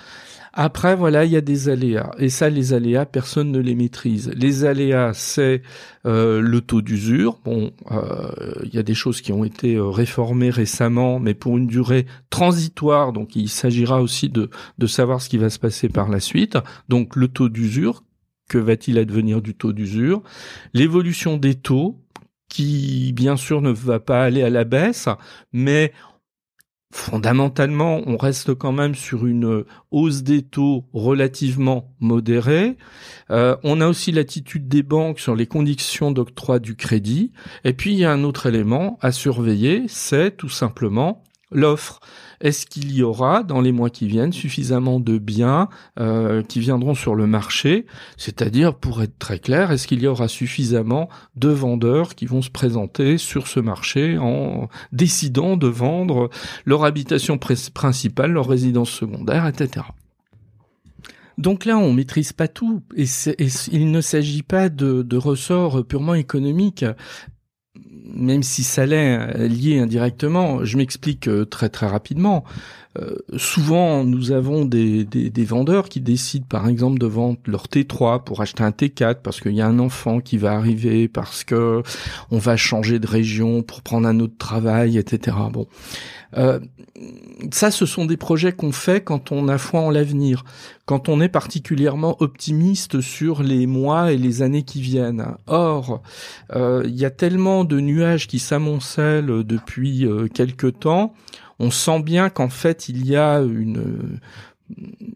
Après, 0.52 0.96
voilà, 0.96 1.24
il 1.24 1.30
y 1.30 1.36
a 1.36 1.40
des 1.40 1.68
aléas. 1.68 2.10
Et 2.18 2.28
ça, 2.28 2.50
les 2.50 2.72
aléas, 2.72 3.06
personne 3.06 3.50
ne 3.50 3.58
les 3.58 3.74
maîtrise. 3.74 4.30
Les 4.34 4.64
aléas, 4.64 5.12
c'est 5.14 5.62
euh, 6.06 6.40
le 6.40 6.60
taux 6.60 6.82
d'usure. 6.82 7.38
Bon, 7.44 7.72
euh, 7.90 8.30
il 8.64 8.74
y 8.74 8.78
a 8.78 8.82
des 8.82 8.94
choses 8.94 9.20
qui 9.20 9.32
ont 9.32 9.44
été 9.44 9.76
euh, 9.76 9.88
réformées 9.88 10.50
récemment, 10.50 11.20
mais 11.20 11.34
pour 11.34 11.56
une 11.56 11.66
durée 11.66 12.06
transitoire. 12.30 13.12
Donc, 13.12 13.36
il 13.36 13.48
s'agira 13.48 14.02
aussi 14.02 14.28
de, 14.28 14.50
de 14.78 14.86
savoir 14.86 15.22
ce 15.22 15.28
qui 15.28 15.38
va 15.38 15.50
se 15.50 15.58
passer 15.58 15.88
par 15.88 16.08
la 16.08 16.20
suite. 16.20 16.58
Donc, 16.88 17.16
le 17.16 17.28
taux 17.28 17.48
d'usure, 17.48 18.02
que 18.48 18.58
va-t-il 18.58 18.98
advenir 18.98 19.42
du 19.42 19.54
taux 19.54 19.72
d'usure? 19.72 20.22
L'évolution 20.74 21.36
des 21.36 21.54
taux, 21.54 22.00
qui 22.48 23.12
bien 23.14 23.36
sûr 23.36 23.62
ne 23.62 23.70
va 23.70 24.00
pas 24.00 24.24
aller 24.24 24.42
à 24.42 24.50
la 24.50 24.64
baisse, 24.64 25.08
mais 25.52 25.92
fondamentalement, 26.92 28.02
on 28.06 28.16
reste 28.16 28.54
quand 28.54 28.72
même 28.72 28.94
sur 28.94 29.26
une 29.26 29.64
hausse 29.90 30.22
des 30.22 30.42
taux 30.42 30.84
relativement 30.92 31.94
modérée. 32.00 32.76
Euh, 33.30 33.56
on 33.62 33.80
a 33.80 33.88
aussi 33.88 34.12
l'attitude 34.12 34.68
des 34.68 34.82
banques 34.82 35.20
sur 35.20 35.36
les 35.36 35.46
conditions 35.46 36.10
d'octroi 36.10 36.58
du 36.58 36.74
crédit. 36.74 37.32
Et 37.64 37.72
puis, 37.72 37.92
il 37.92 37.98
y 37.98 38.04
a 38.04 38.12
un 38.12 38.24
autre 38.24 38.46
élément 38.46 38.98
à 39.00 39.12
surveiller, 39.12 39.84
c'est 39.88 40.36
tout 40.36 40.48
simplement 40.48 41.22
l'offre. 41.52 42.00
Est-ce 42.40 42.64
qu'il 42.64 42.92
y 42.92 43.02
aura 43.02 43.42
dans 43.42 43.60
les 43.60 43.72
mois 43.72 43.90
qui 43.90 44.06
viennent 44.06 44.32
suffisamment 44.32 44.98
de 44.98 45.18
biens 45.18 45.68
euh, 45.98 46.42
qui 46.42 46.60
viendront 46.60 46.94
sur 46.94 47.14
le 47.14 47.26
marché? 47.26 47.84
C'est-à-dire, 48.16 48.74
pour 48.74 49.02
être 49.02 49.18
très 49.18 49.38
clair, 49.38 49.70
est-ce 49.70 49.86
qu'il 49.86 50.00
y 50.00 50.06
aura 50.06 50.26
suffisamment 50.26 51.08
de 51.36 51.50
vendeurs 51.50 52.14
qui 52.14 52.24
vont 52.24 52.40
se 52.40 52.50
présenter 52.50 53.18
sur 53.18 53.46
ce 53.46 53.60
marché 53.60 54.16
en 54.18 54.68
décidant 54.92 55.58
de 55.58 55.66
vendre 55.66 56.30
leur 56.64 56.84
habitation 56.84 57.38
principale, 57.38 58.32
leur 58.32 58.48
résidence 58.48 58.90
secondaire, 58.90 59.46
etc. 59.46 59.86
Donc 61.36 61.64
là, 61.64 61.78
on 61.78 61.92
maîtrise 61.92 62.34
pas 62.34 62.48
tout, 62.48 62.82
et, 62.96 63.06
il 63.72 63.90
ne 63.90 64.00
s'agit 64.02 64.42
pas 64.42 64.68
de, 64.68 65.02
de 65.02 65.16
ressorts 65.16 65.84
purement 65.86 66.14
économiques 66.14 66.84
même 67.76 68.42
si 68.42 68.64
ça 68.64 68.86
l'est 68.86 69.18
euh, 69.18 69.48
lié 69.48 69.78
indirectement, 69.78 70.64
je 70.64 70.76
m'explique 70.76 71.28
euh, 71.28 71.44
très 71.44 71.68
très 71.68 71.86
rapidement. 71.86 72.44
Euh, 73.00 73.16
souvent, 73.36 74.04
nous 74.04 74.32
avons 74.32 74.64
des, 74.64 75.06
vendeurs 75.44 75.88
qui 75.88 76.00
décident, 76.00 76.46
par 76.48 76.68
exemple, 76.68 76.98
de 76.98 77.06
vendre 77.06 77.38
leur 77.46 77.66
T3 77.66 78.22
pour 78.24 78.40
acheter 78.40 78.62
un 78.62 78.70
T4 78.70 79.16
parce 79.22 79.40
qu'il 79.40 79.52
y 79.52 79.60
a 79.60 79.66
un 79.66 79.78
enfant 79.78 80.20
qui 80.20 80.36
va 80.36 80.52
arriver, 80.52 81.08
parce 81.08 81.44
que 81.44 81.82
on 82.30 82.38
va 82.38 82.56
changer 82.56 82.98
de 82.98 83.06
région 83.06 83.62
pour 83.62 83.82
prendre 83.82 84.06
un 84.06 84.20
autre 84.20 84.36
travail, 84.38 84.98
etc. 84.98 85.36
Bon, 85.50 85.66
euh, 86.36 86.60
ça, 87.52 87.70
ce 87.70 87.86
sont 87.86 88.04
des 88.04 88.18
projets 88.18 88.52
qu'on 88.52 88.72
fait 88.72 89.02
quand 89.02 89.32
on 89.32 89.48
a 89.48 89.56
foi 89.56 89.80
en 89.80 89.90
l'avenir, 89.90 90.44
quand 90.84 91.08
on 91.08 91.20
est 91.20 91.28
particulièrement 91.28 92.16
optimiste 92.20 93.00
sur 93.00 93.42
les 93.42 93.66
mois 93.66 94.12
et 94.12 94.18
les 94.18 94.42
années 94.42 94.62
qui 94.62 94.82
viennent. 94.82 95.26
Or, 95.46 96.02
euh, 96.54 96.82
il 96.84 96.98
y 96.98 97.06
a 97.06 97.10
tellement 97.10 97.64
de 97.64 97.80
nuages 97.80 98.26
qui 98.26 98.38
s'amoncellent 98.38 99.44
depuis 99.44 100.06
quelque 100.34 100.66
temps, 100.66 101.14
on 101.60 101.70
sent 101.70 102.02
bien 102.02 102.30
qu'en 102.30 102.48
fait 102.48 102.88
il 102.88 103.06
y 103.06 103.16
a 103.16 103.40
une 103.40 104.18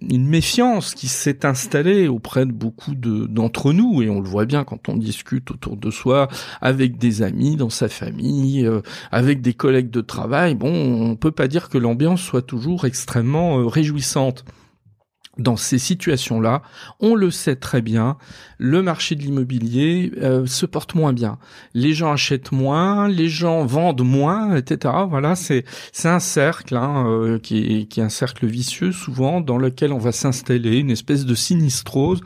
une 0.09 0.27
méfiance 0.27 0.95
qui 0.95 1.09
s'est 1.09 1.47
installée 1.47 2.09
auprès 2.09 2.47
de 2.47 2.53
beaucoup 2.53 2.95
de 2.95 3.27
d'entre 3.27 3.73
nous. 3.73 4.03
Et 4.03 4.11
on 4.11 4.21
le 4.21 4.29
voit 4.29 4.47
bien 4.47 4.65
quand 4.65 4.89
on 4.89 4.97
discute 4.97 5.51
autour 5.51 5.77
de 5.77 5.91
soi 5.91 6.29
avec 6.61 6.99
des 6.99 7.23
amis 7.23 7.57
dans 7.57 7.71
sa 7.71 7.89
famille 7.89 8.67
euh, 8.67 8.81
avec 9.13 9.41
des 9.41 9.55
collègues 9.55 9.91
de 9.91 10.01
travail. 10.01 10.55
Bon 10.55 10.73
on 10.73 11.17
peut 11.17 11.31
pas 11.31 11.49
dire 11.49 11.69
que 11.69 11.79
l'ambiance 11.79 12.21
soit 12.21 12.43
toujours 12.43 12.85
extrêmement 12.85 13.61
euh, 13.61 13.67
réjouissante 13.67 14.45
dans 15.39 15.57
ces 15.57 15.79
situations-là, 15.79 16.63
on 17.01 17.15
le 17.15 17.31
sait 17.31 17.57
très 17.57 17.83
bien, 17.83 18.17
le 18.59 18.83
marché 18.83 19.15
de 19.15 19.23
l'immobilier 19.23 20.13
euh, 20.23 20.47
se 20.47 20.67
porte 20.67 20.95
moins 20.95 21.13
bien. 21.13 21.39
Les 21.75 21.93
gens 21.93 22.13
achètent 22.13 22.53
moins, 22.53 23.09
les 23.09 23.29
gens 23.29 23.65
vendent 23.67 24.05
moins, 24.05 24.57
etc. 24.57 24.95
Voilà, 25.09 25.35
c'est 25.35 25.65
un 26.05 26.21
cercle 26.21 26.77
hein, 26.77 27.07
euh, 27.09 27.39
qui, 27.39 27.59
est, 27.59 27.85
qui 27.87 28.01
est 28.01 28.05
un 28.05 28.09
cercle 28.09 28.47
vicieux 28.47 28.93
souvent 28.93 29.41
dans 29.41 29.59
lequel 29.59 29.93
on 29.93 29.99
va 29.99 30.13
s'installer, 30.13 30.79
une 30.79 30.91
espèce 30.91 31.25
de 31.25 31.35
sinistrose 31.35 32.21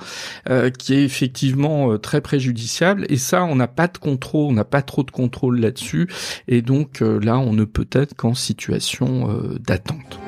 euh, 0.48 0.70
qui 0.70 0.94
est 0.94 1.04
effectivement 1.04 1.98
très 1.98 2.20
préjudiciable. 2.20 3.06
Et 3.08 3.16
ça, 3.16 3.44
on 3.44 3.56
n'a 3.56 3.68
pas 3.68 3.88
de 3.88 3.98
contrôle, 3.98 4.50
on 4.50 4.52
n'a 4.52 4.64
pas 4.64 4.82
trop 4.82 5.02
de 5.02 5.10
contrôle 5.10 5.60
là-dessus. 5.60 6.08
Et 6.46 6.62
donc 6.62 7.00
là, 7.00 7.38
on 7.38 7.52
ne 7.52 7.64
peut 7.64 7.88
être 7.92 8.14
qu'en 8.14 8.34
situation 8.34 9.28
d'attente. 9.60 10.18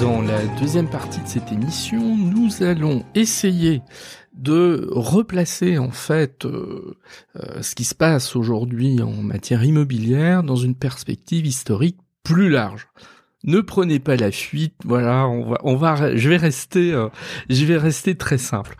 Dans 0.00 0.22
la 0.22 0.46
deuxième 0.58 0.88
partie 0.88 1.20
de 1.20 1.26
cette 1.26 1.52
émission, 1.52 2.16
nous 2.16 2.62
allons 2.62 3.04
essayer 3.14 3.82
de 4.32 4.88
replacer 4.92 5.76
en 5.76 5.90
fait 5.90 6.46
euh, 6.46 6.96
euh, 7.36 7.60
ce 7.60 7.74
qui 7.74 7.84
se 7.84 7.94
passe 7.94 8.34
aujourd'hui 8.34 9.02
en 9.02 9.12
matière 9.12 9.62
immobilière 9.62 10.42
dans 10.42 10.56
une 10.56 10.74
perspective 10.74 11.44
historique 11.44 11.98
plus 12.22 12.48
large. 12.48 12.88
Ne 13.44 13.60
prenez 13.60 13.98
pas 13.98 14.16
la 14.16 14.30
fuite, 14.30 14.74
voilà, 14.86 15.28
on 15.28 15.50
va, 15.50 15.58
on 15.64 15.76
va, 15.76 16.16
je 16.16 16.28
vais 16.30 16.38
rester, 16.38 16.94
euh, 16.94 17.08
je 17.50 17.62
vais 17.66 17.76
rester 17.76 18.14
très 18.14 18.38
simple. 18.38 18.76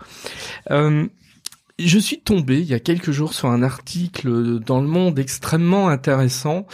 Je 1.83 1.99
suis 1.99 2.21
tombé 2.21 2.61
il 2.61 2.67
y 2.67 2.75
a 2.75 2.79
quelques 2.79 3.11
jours 3.11 3.33
sur 3.33 3.49
un 3.49 3.63
article 3.63 4.59
dans 4.61 4.83
Le 4.83 4.87
Monde 4.87 5.19
extrêmement 5.19 5.89
intéressant, 5.89 6.67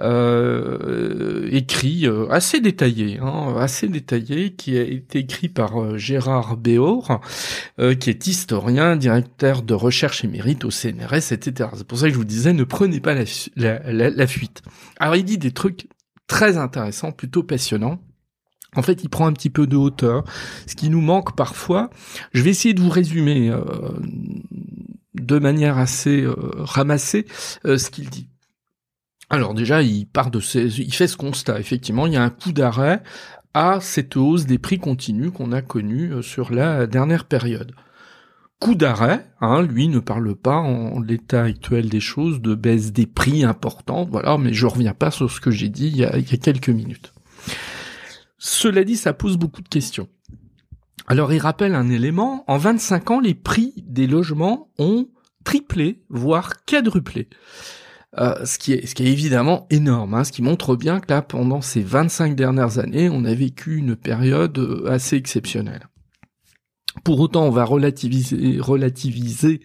euh, 0.00 1.48
écrit 1.50 2.06
euh, 2.06 2.28
assez 2.28 2.60
détaillé, 2.60 3.18
hein, 3.22 3.54
assez 3.58 3.88
détaillé, 3.88 4.52
qui 4.52 4.76
a 4.76 4.82
été 4.82 5.20
écrit 5.20 5.48
par 5.48 5.80
euh, 5.80 5.96
Gérard 5.96 6.58
Béor, 6.58 7.20
qui 7.98 8.10
est 8.10 8.26
historien, 8.26 8.96
directeur 8.96 9.62
de 9.62 9.72
recherche 9.72 10.24
émérite 10.24 10.64
au 10.66 10.70
CNRS, 10.70 11.32
etc. 11.32 11.70
C'est 11.74 11.86
pour 11.86 11.98
ça 11.98 12.08
que 12.08 12.12
je 12.12 12.18
vous 12.18 12.24
disais, 12.24 12.52
ne 12.52 12.64
prenez 12.64 13.00
pas 13.00 13.14
la, 13.14 13.24
la, 13.56 14.10
la 14.10 14.26
fuite. 14.26 14.62
Alors 14.98 15.16
il 15.16 15.24
dit 15.24 15.38
des 15.38 15.52
trucs 15.52 15.88
très 16.26 16.58
intéressants, 16.58 17.12
plutôt 17.12 17.42
passionnants. 17.42 17.98
En 18.76 18.82
fait, 18.82 19.02
il 19.02 19.08
prend 19.08 19.26
un 19.26 19.32
petit 19.32 19.50
peu 19.50 19.66
de 19.66 19.76
hauteur, 19.76 20.24
ce 20.66 20.74
qui 20.74 20.90
nous 20.90 21.00
manque 21.00 21.34
parfois. 21.34 21.90
Je 22.32 22.42
vais 22.42 22.50
essayer 22.50 22.74
de 22.74 22.80
vous 22.80 22.90
résumer 22.90 23.50
euh, 23.50 23.62
de 25.14 25.38
manière 25.38 25.78
assez 25.78 26.22
euh, 26.22 26.34
ramassée 26.58 27.26
euh, 27.64 27.78
ce 27.78 27.90
qu'il 27.90 28.08
dit. 28.10 28.28
Alors 29.28 29.54
déjà, 29.54 29.82
il 29.82 30.06
part 30.06 30.30
de 30.30 30.40
ces, 30.40 30.80
il 30.80 30.94
fait 30.94 31.08
ce 31.08 31.16
constat. 31.16 31.58
Effectivement, 31.58 32.06
il 32.06 32.14
y 32.14 32.16
a 32.16 32.22
un 32.22 32.30
coup 32.30 32.52
d'arrêt 32.52 33.02
à 33.54 33.80
cette 33.80 34.16
hausse 34.16 34.46
des 34.46 34.58
prix 34.58 34.78
continus 34.78 35.32
qu'on 35.32 35.52
a 35.52 35.62
connue 35.62 36.22
sur 36.22 36.52
la 36.52 36.86
dernière 36.86 37.24
période. 37.24 37.72
Coup 38.60 38.74
d'arrêt, 38.74 39.26
hein, 39.40 39.62
lui 39.62 39.88
ne 39.88 40.00
parle 40.00 40.36
pas 40.36 40.56
en 40.56 41.00
l'état 41.00 41.44
actuel 41.44 41.88
des 41.88 42.00
choses 42.00 42.40
de 42.40 42.54
baisse 42.54 42.92
des 42.92 43.06
prix 43.06 43.42
importante, 43.42 44.10
voilà, 44.10 44.36
mais 44.36 44.52
je 44.52 44.66
reviens 44.66 44.94
pas 44.94 45.10
sur 45.10 45.30
ce 45.30 45.40
que 45.40 45.50
j'ai 45.50 45.68
dit 45.68 45.88
il 45.88 45.96
y 45.96 46.04
a 46.04 46.20
quelques 46.20 46.68
minutes. 46.68 47.12
Cela 48.42 48.84
dit, 48.84 48.96
ça 48.96 49.12
pose 49.12 49.36
beaucoup 49.36 49.60
de 49.60 49.68
questions. 49.68 50.08
Alors 51.06 51.32
il 51.32 51.38
rappelle 51.38 51.74
un 51.74 51.90
élément, 51.90 52.42
en 52.48 52.56
25 52.56 53.10
ans, 53.10 53.20
les 53.20 53.34
prix 53.34 53.74
des 53.86 54.06
logements 54.06 54.70
ont 54.78 55.08
triplé, 55.44 56.02
voire 56.08 56.64
quadruplé. 56.64 57.28
Euh, 58.18 58.44
ce, 58.44 58.58
qui 58.58 58.72
est, 58.72 59.00
évidemment 59.00 59.66
énorme, 59.70 60.14
hein, 60.14 60.24
ce 60.24 60.32
qui 60.32 60.42
montre 60.42 60.74
bien 60.74 61.00
que 61.00 61.12
là, 61.12 61.22
pendant 61.22 61.60
ces 61.60 61.82
25 61.82 62.34
dernières 62.34 62.78
années, 62.78 63.08
on 63.10 63.24
a 63.24 63.34
vécu 63.34 63.76
une 63.76 63.94
période 63.94 64.58
euh, 64.58 64.90
assez 64.90 65.16
exceptionnelle. 65.16 65.86
Pour 67.04 67.20
autant, 67.20 67.44
on 67.44 67.50
va 67.50 67.64
relativiser, 67.64 68.58
relativiser 68.60 69.60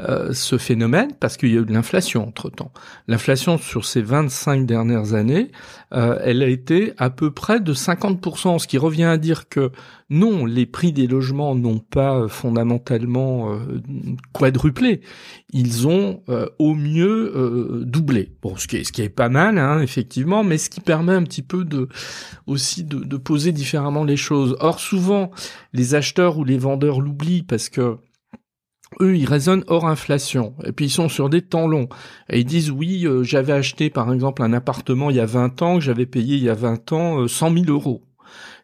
euh, 0.00 0.32
ce 0.32 0.56
phénomène 0.56 1.10
parce 1.20 1.36
qu'il 1.36 1.52
y 1.52 1.58
a 1.58 1.60
eu 1.60 1.66
de 1.66 1.72
l'inflation 1.72 2.26
entre-temps. 2.26 2.72
L'inflation 3.08 3.58
sur 3.58 3.84
ces 3.84 4.00
25 4.00 4.64
dernières 4.64 5.12
années, 5.12 5.50
euh, 5.92 6.18
elle 6.24 6.42
a 6.42 6.46
été 6.46 6.94
à 6.96 7.10
peu 7.10 7.30
près 7.30 7.60
de 7.60 7.74
50%, 7.74 8.58
ce 8.58 8.66
qui 8.66 8.78
revient 8.78 9.04
à 9.04 9.18
dire 9.18 9.50
que 9.50 9.70
non, 10.08 10.46
les 10.46 10.64
prix 10.64 10.92
des 10.92 11.06
logements 11.06 11.54
n'ont 11.54 11.78
pas 11.78 12.26
fondamentalement 12.28 13.52
euh, 13.52 13.58
quadruplé, 14.32 15.02
ils 15.52 15.86
ont 15.86 16.22
euh, 16.28 16.48
au 16.58 16.74
mieux 16.74 17.32
euh, 17.36 17.84
doublé. 17.84 18.32
Bon, 18.42 18.56
ce 18.56 18.66
qui 18.66 18.76
est, 18.76 18.84
ce 18.84 18.92
qui 18.92 19.02
est 19.02 19.10
pas 19.10 19.28
mal, 19.28 19.58
hein, 19.58 19.80
effectivement, 19.80 20.42
mais 20.44 20.58
ce 20.58 20.70
qui 20.70 20.80
permet 20.80 21.12
un 21.12 21.22
petit 21.22 21.42
peu 21.42 21.64
de 21.64 21.88
aussi 22.46 22.84
de, 22.84 23.16
poser 23.16 23.52
différemment 23.52 24.04
les 24.04 24.16
choses. 24.16 24.56
Or, 24.60 24.80
souvent, 24.80 25.30
les 25.72 25.94
acheteurs 25.94 26.38
ou 26.38 26.44
les 26.44 26.58
vendeurs 26.58 27.00
l'oublient 27.00 27.42
parce 27.42 27.68
que 27.68 27.98
eux, 29.00 29.16
ils 29.16 29.26
raisonnent 29.26 29.64
hors 29.68 29.86
inflation. 29.86 30.54
Et 30.64 30.72
puis, 30.72 30.86
ils 30.86 30.90
sont 30.90 31.08
sur 31.08 31.28
des 31.28 31.42
temps 31.42 31.66
longs. 31.66 31.88
Et 32.28 32.40
ils 32.40 32.44
disent, 32.44 32.70
oui, 32.70 33.06
j'avais 33.22 33.52
acheté, 33.52 33.90
par 33.90 34.12
exemple, 34.12 34.42
un 34.42 34.52
appartement 34.52 35.08
il 35.08 35.16
y 35.16 35.20
a 35.20 35.26
20 35.26 35.62
ans, 35.62 35.74
que 35.76 35.84
j'avais 35.84 36.04
payé 36.04 36.36
il 36.36 36.42
y 36.42 36.50
a 36.50 36.54
20 36.54 36.92
ans 36.92 37.28
100 37.28 37.54
000 37.54 37.66
euros 37.68 38.02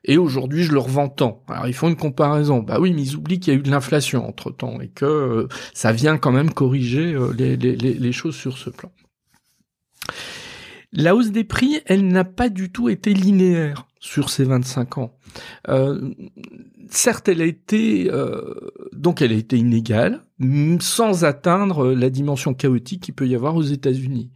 et 0.05 0.19
aujourd'hui 0.19 0.65
je 0.65 0.73
le 0.73 0.79
revends 0.79 1.09
tant. 1.09 1.43
Alors 1.49 1.67
ils 1.67 1.75
font 1.75 1.89
une 1.89 1.97
comparaison. 1.97 2.61
Bah 2.61 2.79
oui, 2.81 2.93
mais 2.93 3.03
ils 3.03 3.17
oublient 3.17 3.41
qu'il 3.41 3.53
y 3.53 3.57
a 3.57 3.59
eu 3.59 3.63
de 3.63 3.71
l'inflation 3.71 4.27
entre 4.29 4.51
temps 4.51 4.81
et 4.81 4.89
que 4.89 5.05
euh, 5.05 5.49
ça 5.75 5.93
vient 5.93 6.19
quand 6.19 6.33
même 6.33 6.53
corriger 6.53 7.15
euh, 7.15 7.33
les, 7.33 8.13
choses 8.13 8.37
sur 8.37 8.59
ce 8.59 8.71
plan. 8.71 8.91
La 10.93 11.15
hausse 11.15 11.31
des 11.31 11.45
prix, 11.45 11.81
elle 11.87 12.09
n'a 12.09 12.25
pas 12.25 12.49
du 12.49 12.71
tout 12.71 12.89
été 12.89 13.13
linéaire 13.13 13.87
sur 14.01 14.31
ces 14.31 14.45
25 14.45 14.99
ans. 14.99 15.19
Euh, 15.69 16.15
certes, 16.89 17.29
elle 17.29 17.43
a 17.43 17.45
été 17.45 18.11
donc 18.93 19.21
elle 19.21 19.33
a 19.33 19.37
été 19.37 19.57
inégale, 19.57 20.23
sans 20.81 21.25
atteindre 21.25 21.89
la 21.93 22.09
dimension 22.09 22.55
chaotique 22.55 23.03
qu'il 23.03 23.15
peut 23.15 23.29
y 23.29 23.35
avoir 23.35 23.55
aux 23.57 23.63
États-Unis. 23.63 24.31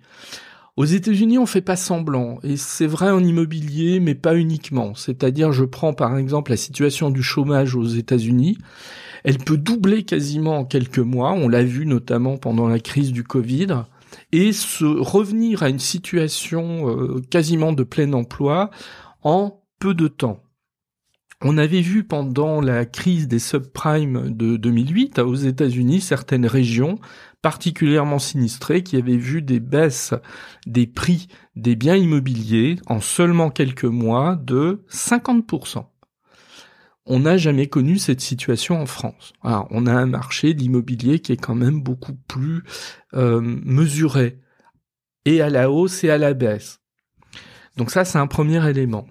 Aux 0.79 0.87
États-Unis, 0.87 1.37
on 1.37 1.45
fait 1.45 1.61
pas 1.61 1.77
semblant, 1.77 2.39
et 2.43 2.57
c'est 2.57 2.87
vrai 2.87 3.11
en 3.11 3.23
immobilier, 3.23 4.01
mais 4.01 4.15
pas 4.15 4.37
uniquement. 4.37 4.95
C'est-à-dire, 4.95 5.53
je 5.53 5.65
prends 5.65 5.93
par 5.93 6.17
exemple 6.17 6.51
la 6.51 6.57
situation 6.57 7.11
du 7.11 7.23
chômage 7.23 7.75
aux 7.75 7.85
États-Unis. 7.85 8.57
Elle 9.23 9.37
peut 9.37 9.59
doubler 9.59 10.05
quasiment 10.05 10.61
en 10.61 10.65
quelques 10.65 10.99
mois. 10.99 11.33
On 11.33 11.49
l'a 11.49 11.63
vu 11.63 11.85
notamment 11.85 12.39
pendant 12.39 12.69
la 12.69 12.81
crise 12.81 13.13
du 13.13 13.23
Covid 13.23 13.83
et 14.33 14.53
se 14.53 14.85
revenir 14.85 15.63
à 15.63 15.69
une 15.69 15.79
situation 15.79 16.89
euh, 16.89 17.21
quasiment 17.31 17.75
de 17.75 17.85
plein 17.85 18.13
emploi 18.15 18.71
en 19.23 19.63
peu 19.79 19.93
de 19.93 20.09
temps. 20.09 20.41
On 21.45 21.59
avait 21.59 21.81
vu 21.81 22.05
pendant 22.05 22.61
la 22.61 22.85
crise 22.85 23.27
des 23.27 23.41
subprimes 23.41 24.33
de 24.35 24.57
2008 24.57 25.19
aux 25.19 25.35
États-Unis 25.35 26.01
certaines 26.01 26.47
régions 26.47 27.01
particulièrement 27.43 28.21
sinistrées 28.21 28.85
qui 28.85 28.97
avaient 28.97 29.17
vu 29.17 29.43
des 29.43 29.59
baisses 29.59 30.15
des 30.67 30.87
prix 30.87 31.27
des 31.57 31.75
biens 31.75 31.97
immobiliers 31.97 32.77
en 32.87 33.01
seulement 33.01 33.51
quelques 33.51 33.85
mois 33.85 34.37
de 34.37 34.85
50%. 34.89 35.85
On 37.07 37.19
n'a 37.19 37.37
jamais 37.37 37.67
connu 37.67 37.99
cette 37.99 38.21
situation 38.21 38.81
en 38.81 38.87
France. 38.87 39.33
Alors, 39.43 39.67
on 39.71 39.87
a 39.87 39.93
un 39.93 40.07
marché 40.07 40.55
d'immobilier 40.55 41.19
qui 41.19 41.33
est 41.33 41.37
quand 41.37 41.57
même 41.57 41.83
beaucoup 41.83 42.15
plus 42.29 42.63
euh, 43.15 43.41
mesuré, 43.41 44.39
et 45.25 45.41
à 45.41 45.51
la 45.51 45.71
hausse 45.71 46.05
et 46.05 46.11
à 46.11 46.19
la 46.19 46.35
baisse. 46.35 46.81
Donc 47.77 47.91
ça, 47.91 48.05
c'est 48.05 48.19
un 48.19 48.29
premier 48.29 48.69
élément. 48.69 49.07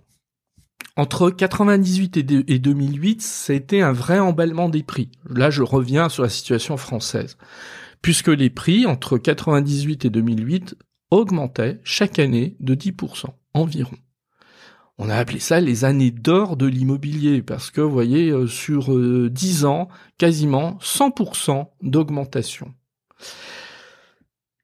Entre 0.98 1.30
98 1.30 2.18
et 2.18 2.60
2008, 2.60 3.22
ça 3.22 3.54
a 3.54 3.56
été 3.56 3.82
un 3.82 3.94
vrai 3.94 4.20
emballement 4.20 4.68
des 4.68 4.84
prix. 4.84 5.10
Là, 5.30 5.50
je 5.50 5.64
reviens 5.64 6.10
sur 6.10 6.24
la 6.24 6.30
situation 6.30 6.76
française. 6.76 7.38
Puisque 8.02 8.28
les 8.28 8.50
prix, 8.50 8.86
entre 8.86 9.18
98 9.18 10.06
et 10.06 10.10
2008, 10.10 10.76
augmentaient 11.10 11.80
chaque 11.84 12.20
année 12.20 12.58
de 12.60 12.76
10% 12.76 13.26
environ. 13.54 13.96
On 14.98 15.10
a 15.10 15.16
appelé 15.16 15.40
ça 15.40 15.62
les 15.62 15.86
années 15.86 16.12
d'or 16.12 16.58
de 16.58 16.66
l'immobilier, 16.66 17.42
parce 17.42 17.72
que, 17.72 17.82
vous 17.82 17.92
voyez, 17.92 18.30
euh, 18.30 18.48
sur 18.48 18.90
10 19.30 19.64
euh, 19.64 19.68
ans, 19.68 19.88
quasiment 20.18 20.78
100% 20.82 21.70
d'augmentation. 21.82 22.74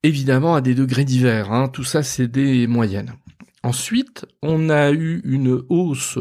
Évidemment, 0.04 0.56
à 0.56 0.62
des 0.62 0.76
degrés 0.76 1.06
divers, 1.06 1.52
hein, 1.52 1.70
tout 1.70 1.84
ça 1.84 2.04
c'est 2.04 2.28
des 2.28 2.68
moyennes. 2.68 3.14
Ensuite, 3.68 4.26
on 4.42 4.70
a 4.70 4.92
eu 4.92 5.20
une 5.26 5.62
hausse 5.68 6.20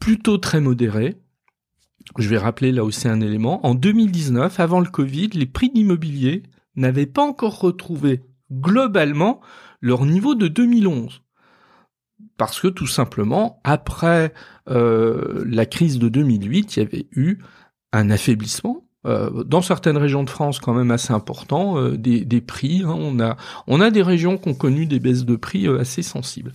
plutôt 0.00 0.38
très 0.38 0.58
modérée. 0.58 1.20
Je 2.16 2.26
vais 2.30 2.38
rappeler 2.38 2.72
là 2.72 2.82
aussi 2.82 3.08
un 3.08 3.20
élément. 3.20 3.66
En 3.66 3.74
2019, 3.74 4.58
avant 4.58 4.80
le 4.80 4.88
Covid, 4.88 5.28
les 5.34 5.44
prix 5.44 5.68
d'immobilier 5.68 6.44
n'avaient 6.76 7.04
pas 7.04 7.20
encore 7.20 7.60
retrouvé 7.60 8.22
globalement 8.50 9.42
leur 9.82 10.06
niveau 10.06 10.34
de 10.34 10.48
2011. 10.48 11.20
Parce 12.38 12.58
que 12.58 12.68
tout 12.68 12.86
simplement, 12.86 13.60
après 13.64 14.32
euh, 14.70 15.44
la 15.46 15.66
crise 15.66 15.98
de 15.98 16.08
2008, 16.08 16.74
il 16.74 16.78
y 16.80 16.82
avait 16.86 17.08
eu 17.12 17.36
un 17.92 18.08
affaiblissement 18.08 18.87
euh, 19.06 19.44
dans 19.44 19.62
certaines 19.62 19.96
régions 19.96 20.24
de 20.24 20.30
France 20.30 20.58
quand 20.58 20.74
même 20.74 20.90
assez 20.90 21.12
important 21.12 21.78
euh, 21.78 21.96
des, 21.96 22.40
prix. 22.40 22.82
Hein. 22.84 22.96
on 22.98 23.20
a 23.20 23.36
on 23.68 23.80
a 23.80 23.90
des 23.90 24.02
régions 24.02 24.38
qui 24.38 24.48
ont 24.48 24.54
connu 24.54 24.86
des 24.86 24.98
baisses 24.98 25.24
de 25.24 25.36
prix 25.36 25.68
euh, 25.68 25.78
assez 25.78 26.02
sensibles. 26.02 26.52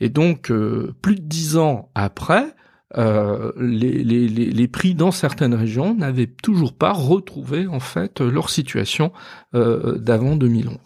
Et 0.00 0.10
donc 0.10 0.52
plus 1.00 1.14
de 1.14 1.22
dix 1.22 1.56
ans 1.56 1.90
après, 1.94 2.54
les, 2.94 4.04
les, 4.04 4.28
les, 4.28 4.68
prix 4.68 4.94
dans 4.94 5.10
certaines 5.10 5.54
régions 5.54 5.94
n'avaient 5.94 6.28
toujours 6.28 6.72
pas 6.72 6.92
retrouvé 6.92 7.66
en 7.66 7.80
fait 7.80 8.20
leur 8.20 8.48
situation 8.48 9.12
d'avant 9.52 10.36
2011. 10.36 10.78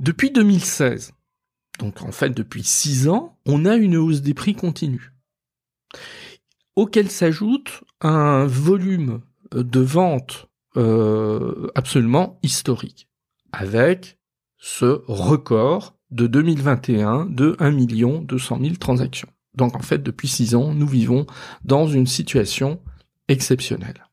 Depuis 0.00 0.30
2016, 0.30 1.12
donc 1.78 2.02
en 2.02 2.10
fait 2.10 2.30
depuis 2.30 2.64
six 2.64 3.08
ans, 3.08 3.36
on 3.46 3.64
a 3.64 3.76
une 3.76 3.96
hausse 3.96 4.22
des 4.22 4.34
prix 4.34 4.54
continue 4.54 5.12
auquel 6.76 7.10
s'ajoute 7.10 7.82
un 8.00 8.46
volume 8.46 9.20
de 9.52 9.80
vente 9.80 10.48
euh, 10.76 11.68
absolument 11.74 12.38
historique, 12.42 13.08
avec 13.52 14.18
ce 14.58 15.02
record 15.06 15.96
de 16.10 16.26
2021 16.26 17.26
de 17.26 17.56
1 17.58 17.72
200 18.22 18.58
000 18.60 18.74
transactions. 18.76 19.28
Donc 19.54 19.76
en 19.76 19.82
fait, 19.82 20.02
depuis 20.02 20.28
six 20.28 20.54
ans, 20.54 20.72
nous 20.72 20.86
vivons 20.86 21.26
dans 21.64 21.86
une 21.86 22.06
situation 22.06 22.80
exceptionnelle. 23.28 24.06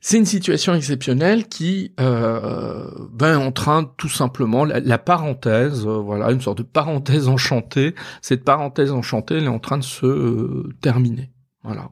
C'est 0.00 0.16
une 0.16 0.26
situation 0.26 0.74
exceptionnelle 0.74 1.48
qui 1.48 1.92
euh, 1.98 2.88
ben 3.12 3.36
en 3.36 3.50
train 3.50 3.90
tout 3.96 4.08
simplement 4.08 4.64
la, 4.64 4.98
parenthèse, 4.98 5.86
euh, 5.86 5.98
voilà 5.98 6.30
une 6.30 6.40
sorte 6.40 6.58
de 6.58 6.62
parenthèse 6.62 7.26
enchantée. 7.26 7.94
Cette 8.22 8.44
parenthèse 8.44 8.92
enchantée, 8.92 9.36
elle 9.36 9.44
est 9.44 9.48
en 9.48 9.58
train 9.58 9.78
de 9.78 9.84
se 9.84 10.06
euh, 10.06 10.68
terminer. 10.80 11.32
Voilà. 11.64 11.90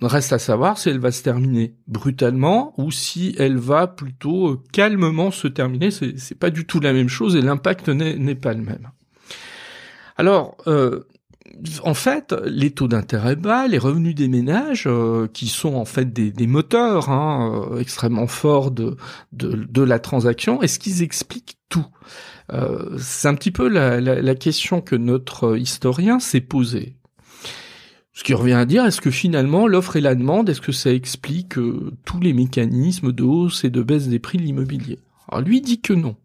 Reste 0.00 0.32
à 0.32 0.38
savoir 0.38 0.78
si 0.78 0.88
elle 0.88 0.98
va 0.98 1.12
se 1.12 1.22
terminer 1.22 1.76
brutalement 1.86 2.72
ou 2.76 2.90
si 2.90 3.36
elle 3.38 3.58
va 3.58 3.86
plutôt 3.86 4.48
euh, 4.48 4.60
calmement 4.72 5.30
se 5.30 5.48
terminer. 5.48 5.90
C'est, 5.90 6.38
pas 6.38 6.50
du 6.50 6.66
tout 6.66 6.80
la 6.80 6.94
même 6.94 7.10
chose 7.10 7.36
et 7.36 7.42
l'impact 7.42 7.90
n'est, 7.90 8.34
pas 8.34 8.54
le 8.54 8.62
même. 8.62 8.90
Alors, 10.16 10.56
en 11.82 11.94
fait, 11.94 12.34
les 12.44 12.70
taux 12.70 12.88
d'intérêt 12.88 13.36
bas, 13.36 13.66
les 13.68 13.78
revenus 13.78 14.14
des 14.14 14.28
ménages, 14.28 14.84
euh, 14.86 15.26
qui 15.32 15.48
sont 15.48 15.74
en 15.74 15.84
fait 15.84 16.12
des, 16.12 16.46
moteurs 16.46 17.10
hein, 17.10 17.68
euh, 17.72 17.78
extrêmement 17.78 18.26
forts 18.26 18.70
de, 18.70 18.96
la 19.82 19.98
transaction, 19.98 20.62
est-ce 20.62 20.78
qu'ils 20.78 21.02
expliquent 21.02 21.58
tout? 21.68 21.86
Euh, 22.52 22.96
C'est 22.98 23.28
un 23.28 23.34
petit 23.34 23.50
peu 23.50 23.68
la, 23.68 24.00
la, 24.00 24.34
question 24.34 24.80
que 24.80 24.96
notre 24.96 25.56
historien 25.56 26.20
s'est 26.20 26.40
posée. 26.40 26.96
Ce 28.14 28.24
qui 28.24 28.34
revient 28.34 28.52
à 28.52 28.66
dire, 28.66 28.84
est-ce 28.84 29.00
que 29.00 29.10
finalement 29.10 29.66
l'offre 29.66 29.96
et 29.96 30.02
la 30.02 30.14
demande, 30.14 30.48
est-ce 30.48 30.60
que 30.60 30.72
ça 30.72 30.92
explique 30.92 31.54
tous 32.04 32.20
les 32.20 32.34
mécanismes 32.34 33.12
de 33.12 33.22
hausse 33.22 33.64
et 33.64 33.70
de 33.70 33.82
baisse 33.82 34.08
des 34.08 34.18
prix 34.18 34.38
de 34.38 34.42
l'immobilier? 34.42 34.98
Alors 35.28 35.42
lui 35.42 35.62
dit 35.62 35.80
que 35.80 35.94
non. 35.94 36.16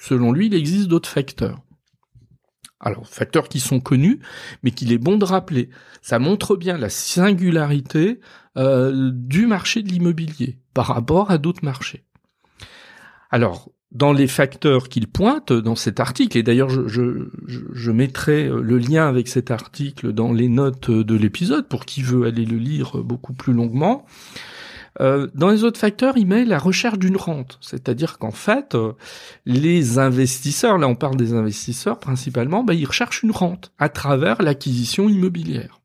Selon 0.00 0.32
lui, 0.32 0.46
il 0.46 0.54
existe 0.54 0.88
d'autres 0.88 1.08
facteurs. 1.08 1.63
Alors, 2.84 3.08
facteurs 3.08 3.48
qui 3.48 3.60
sont 3.60 3.80
connus, 3.80 4.20
mais 4.62 4.70
qu'il 4.70 4.92
est 4.92 4.98
bon 4.98 5.16
de 5.16 5.24
rappeler. 5.24 5.70
Ça 6.02 6.18
montre 6.18 6.54
bien 6.54 6.76
la 6.76 6.90
singularité 6.90 8.20
euh, 8.58 9.10
du 9.12 9.46
marché 9.46 9.82
de 9.82 9.88
l'immobilier 9.88 10.58
par 10.74 10.88
rapport 10.88 11.30
à 11.30 11.38
d'autres 11.38 11.64
marchés. 11.64 12.04
Alors, 13.30 13.70
dans 13.90 14.12
les 14.12 14.26
facteurs 14.26 14.88
qu'il 14.88 15.06
pointe 15.06 15.52
dans 15.52 15.76
cet 15.76 15.98
article, 15.98 16.36
et 16.36 16.42
d'ailleurs 16.42 16.68
je, 16.68 17.90
mettrai 17.90 18.48
le 18.48 18.76
lien 18.76 19.08
avec 19.08 19.28
cet 19.28 19.50
article 19.50 20.12
dans 20.12 20.32
les 20.32 20.48
notes 20.48 20.90
de 20.90 21.14
l'épisode 21.14 21.68
pour 21.68 21.86
qui 21.86 22.02
veut 22.02 22.26
aller 22.26 22.44
le 22.44 22.58
lire 22.58 22.98
beaucoup 22.98 23.32
plus 23.32 23.52
longuement, 23.52 24.04
Euh, 25.00 25.28
dans 25.34 25.48
les 25.48 25.64
autres 25.64 25.80
facteurs, 25.80 26.16
il 26.16 26.26
met 26.26 26.44
la 26.44 26.58
recherche 26.58 26.98
d'une 26.98 27.16
rente, 27.16 27.58
c'est-à-dire 27.60 28.18
qu'en 28.18 28.30
fait, 28.30 28.74
euh, 28.74 28.92
les 29.44 29.98
investisseurs, 29.98 30.78
là 30.78 30.86
on 30.86 30.94
parle 30.94 31.16
des 31.16 31.34
investisseurs 31.34 31.98
principalement, 31.98 32.62
bah, 32.62 32.74
ils 32.74 32.86
recherchent 32.86 33.22
une 33.22 33.32
rente 33.32 33.72
à 33.78 33.88
travers 33.88 34.40
l'acquisition 34.42 35.08
immobilière. 35.08 35.80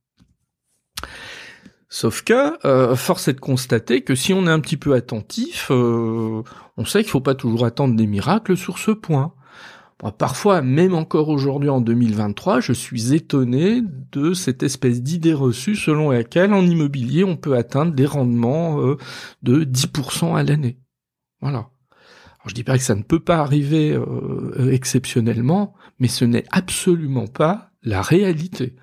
Sauf 1.92 2.22
que, 2.22 2.54
euh, 2.68 2.96
force 2.96 3.28
est 3.28 3.34
de 3.34 3.40
constater 3.40 4.04
que 4.04 4.14
si 4.14 4.32
on 4.32 4.46
est 4.46 4.52
un 4.52 4.60
petit 4.60 4.78
peu 4.78 4.94
attentif, 4.94 5.72
on 5.72 6.86
sait 6.86 7.02
qu'il 7.02 7.10
faut 7.10 7.20
pas 7.20 7.34
toujours 7.34 7.66
attendre 7.66 7.96
des 7.96 8.06
miracles 8.06 8.56
sur 8.56 8.78
ce 8.78 8.92
point 8.92 9.34
parfois, 10.18 10.62
même 10.62 10.96
encore 10.96 11.28
aujourd'hui 11.30 11.70
en 11.70 11.82
2023, 11.82 12.62
je 12.62 12.72
suis 12.72 13.14
étonné 13.14 13.84
de 14.12 14.34
cette 14.34 14.64
espèce 14.64 15.02
d'idée 15.02 15.34
reçue 15.34 15.76
selon 15.76 16.12
laquelle 16.12 16.54
en 16.54 16.66
immobilier 16.66 17.26
on 17.26 17.36
peut 17.36 17.58
atteindre 17.58 17.94
des 17.94 18.06
rendements 18.06 18.82
euh, 18.82 18.98
de 19.44 19.66
10% 19.66 20.38
à 20.38 20.44
l'année. 20.44 20.80
Voilà. 21.42 21.58
Alors, 21.58 22.48
je 22.48 22.54
dis 22.54 22.64
pas 22.64 22.78
que 22.78 22.84
ça 22.84 22.96
ne 22.96 23.04
peut 23.04 23.20
pas 23.20 23.40
arriver 23.40 23.92
euh, 23.92 24.72
exceptionnellement, 24.72 25.74
mais 26.00 26.08
ce 26.08 26.24
n'est 26.24 26.46
absolument 26.50 27.28
pas 27.28 27.72
la 27.84 28.02
réalité. 28.02 28.78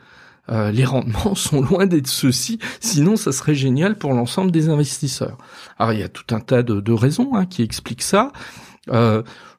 Euh, 0.51 0.71
les 0.71 0.85
rendements 0.85 1.35
sont 1.35 1.63
loin 1.63 1.87
d'être 1.87 2.09
ceux-ci, 2.09 2.59
sinon 2.81 3.17
ça 3.17 3.33
serait 3.33 3.55
génial 3.55 3.97
pour 3.97 4.13
l'ensemble 4.13 4.51
des 4.51 4.69
investisseurs. 4.69 5.39
Alors 5.79 5.95
il 5.95 6.01
y 6.01 6.05
a 6.05 6.11
tout 6.11 6.35
un 6.35 6.41
tas 6.41 6.63
de, 6.63 6.93
raisons 6.93 7.35
hein, 7.35 7.47
qui 7.47 7.63
expliquent 7.63 8.03
ça. 8.03 8.33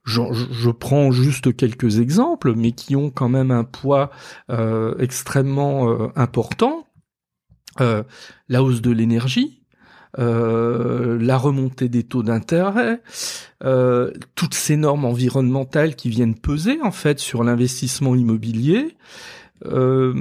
Je, 0.07 0.69
prends 0.69 1.11
juste 1.11 1.55
quelques 1.55 1.99
exemples, 1.99 2.53
mais 2.55 2.71
qui 2.71 2.95
ont 2.95 3.09
quand 3.09 3.29
même 3.29 3.51
un 3.51 3.65
poids 3.65 4.09
euh, 4.49 4.95
extrêmement 4.99 5.89
euh, 5.89 6.07
important. 6.15 6.87
Euh, 7.81 8.03
la 8.47 8.63
hausse 8.63 8.81
de 8.81 8.91
l'énergie, 8.91 9.63
la 10.17 11.37
remontée 11.37 11.89
des 11.89 12.03
taux 12.03 12.23
d'intérêt, 12.23 13.03
toutes 14.33 14.55
ces 14.55 14.75
normes 14.75 15.05
environnementales 15.05 15.95
qui 15.95 16.09
viennent 16.09 16.33
peser 16.33 16.79
en 16.81 16.91
fait 16.91 17.19
sur 17.19 17.43
l'investissement 17.43 18.15
immobilier, 18.15 18.97
euh, 19.65 20.13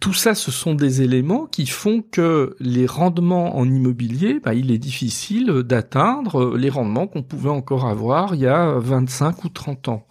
tout 0.00 0.12
ça, 0.12 0.34
ce 0.34 0.50
sont 0.50 0.74
des 0.74 1.02
éléments 1.02 1.46
qui 1.46 1.66
font 1.66 2.02
que 2.02 2.56
les 2.60 2.86
rendements 2.86 3.56
en 3.56 3.68
immobilier, 3.68 4.40
bah, 4.40 4.54
il 4.54 4.70
est 4.70 4.78
difficile 4.78 5.62
d'atteindre 5.62 6.56
les 6.56 6.68
rendements 6.68 7.06
qu'on 7.06 7.22
pouvait 7.22 7.50
encore 7.50 7.86
avoir 7.86 8.34
il 8.34 8.42
y 8.42 8.46
a 8.46 8.78
25 8.78 9.44
ou 9.44 9.48
30 9.48 9.88
ans. 9.88 10.06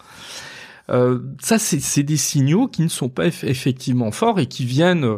Euh, 0.90 1.20
ça, 1.42 1.60
c'est 1.60 2.04
des 2.04 2.18
signaux 2.18 2.68
qui 2.68 2.82
ne 2.82 2.88
sont 2.88 3.10
pas 3.10 3.28
effectivement 3.28 4.12
forts 4.12 4.40
et 4.40 4.48
qui 4.48 4.66
viennent 4.66 5.18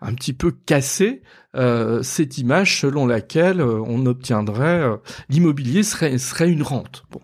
un 0.00 0.14
petit 0.14 0.32
peu 0.32 0.50
casser 0.50 1.22
euh, 1.54 2.02
cette 2.02 2.38
image 2.38 2.80
selon 2.80 3.06
laquelle 3.06 3.60
on 3.60 4.06
obtiendrait 4.06 4.82
l'immobilier 5.28 5.82
serait, 5.82 6.16
serait 6.18 6.50
une 6.50 6.62
rente. 6.62 7.04
Bon. 7.10 7.20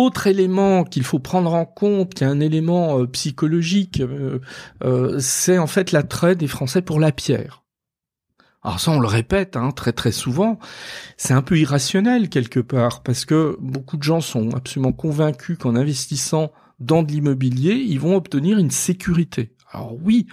Autre 0.00 0.28
élément 0.28 0.84
qu'il 0.84 1.02
faut 1.02 1.18
prendre 1.18 1.52
en 1.54 1.64
compte, 1.64 2.14
qui 2.14 2.22
est 2.22 2.28
un 2.28 2.38
élément 2.38 3.00
euh, 3.00 3.06
psychologique, 3.08 4.00
euh, 4.00 4.38
euh, 4.84 5.18
c'est 5.18 5.58
en 5.58 5.66
fait 5.66 5.90
l'attrait 5.90 6.36
des 6.36 6.46
Français 6.46 6.82
pour 6.82 7.00
la 7.00 7.10
pierre. 7.10 7.64
Alors 8.62 8.78
ça, 8.78 8.92
on 8.92 9.00
le 9.00 9.08
répète 9.08 9.56
hein, 9.56 9.72
très 9.72 9.92
très 9.92 10.12
souvent, 10.12 10.60
c'est 11.16 11.34
un 11.34 11.42
peu 11.42 11.58
irrationnel 11.58 12.28
quelque 12.28 12.60
part, 12.60 13.02
parce 13.02 13.24
que 13.24 13.56
beaucoup 13.60 13.96
de 13.96 14.04
gens 14.04 14.20
sont 14.20 14.54
absolument 14.54 14.92
convaincus 14.92 15.58
qu'en 15.58 15.74
investissant 15.74 16.52
dans 16.78 17.02
de 17.02 17.10
l'immobilier, 17.10 17.74
ils 17.74 17.98
vont 17.98 18.14
obtenir 18.14 18.58
une 18.58 18.70
sécurité. 18.70 19.56
Alors 19.72 19.96
oui, 20.00 20.28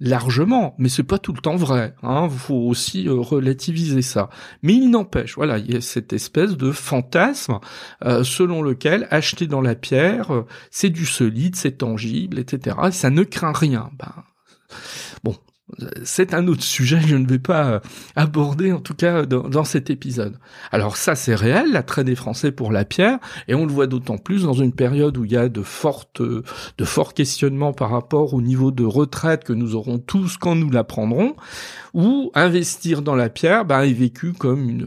largement, 0.00 0.74
mais 0.78 0.88
c'est 0.88 1.02
pas 1.02 1.18
tout 1.18 1.32
le 1.32 1.40
temps 1.40 1.56
vrai. 1.56 1.94
Hein, 2.02 2.28
faut 2.28 2.54
aussi 2.54 3.08
euh, 3.08 3.14
relativiser 3.14 4.02
ça. 4.02 4.30
Mais 4.62 4.74
il 4.74 4.90
n'empêche, 4.90 5.34
voilà, 5.34 5.58
il 5.58 5.72
y 5.72 5.76
a 5.76 5.80
cette 5.80 6.12
espèce 6.12 6.56
de 6.56 6.70
fantasme 6.70 7.58
euh, 8.04 8.22
selon 8.22 8.62
lequel 8.62 9.08
acheter 9.10 9.46
dans 9.46 9.60
la 9.60 9.74
pierre, 9.74 10.32
euh, 10.32 10.46
c'est 10.70 10.90
du 10.90 11.06
solide, 11.06 11.56
c'est 11.56 11.78
tangible, 11.78 12.38
etc. 12.38 12.76
ça 12.92 13.10
ne 13.10 13.22
craint 13.24 13.52
rien. 13.52 13.90
Ben, 13.98 14.24
bon, 15.24 15.36
c'est 16.02 16.34
un 16.34 16.46
autre 16.48 16.62
sujet 16.62 16.98
que 17.00 17.08
je 17.08 17.16
ne 17.16 17.26
vais 17.26 17.38
pas 17.38 17.66
euh, 17.66 17.80
aborder 18.16 18.72
en 18.72 18.80
tout 18.80 18.94
cas 18.94 19.26
dans, 19.26 19.64
cet 19.64 19.90
épisode. 19.90 20.36
Alors 20.72 20.96
ça 20.96 21.14
c'est 21.14 21.34
réel, 21.34 21.72
l'attrait 21.72 22.04
des 22.04 22.14
Français 22.14 22.52
pour 22.52 22.72
la 22.72 22.84
pierre, 22.84 23.18
et 23.48 23.54
on 23.54 23.66
le 23.66 23.72
voit 23.72 23.86
d'autant 23.86 24.18
plus 24.18 24.44
dans 24.44 24.54
une 24.54 24.72
période 24.72 25.16
où 25.18 25.24
il 25.24 25.32
y 25.32 25.36
a 25.36 25.48
de 25.48 25.62
fortes, 25.62 26.22
de 26.22 26.84
forts 26.84 27.14
questionnements 27.14 27.72
par 27.72 27.90
rapport 27.90 28.34
au 28.34 28.40
niveau 28.40 28.70
de 28.70 28.84
retraite 28.84 29.44
que 29.44 29.52
nous 29.52 29.74
aurons 29.74 29.98
tous 29.98 30.36
quand 30.38 30.54
nous 30.54 30.70
la 30.70 30.84
prendrons, 30.84 31.36
où 31.94 32.30
investir 32.34 33.02
dans 33.02 33.16
la 33.16 33.28
pierre 33.28 33.64
ben, 33.64 33.82
est 33.82 33.92
vécu 33.92 34.32
comme 34.32 34.68
une 34.68 34.86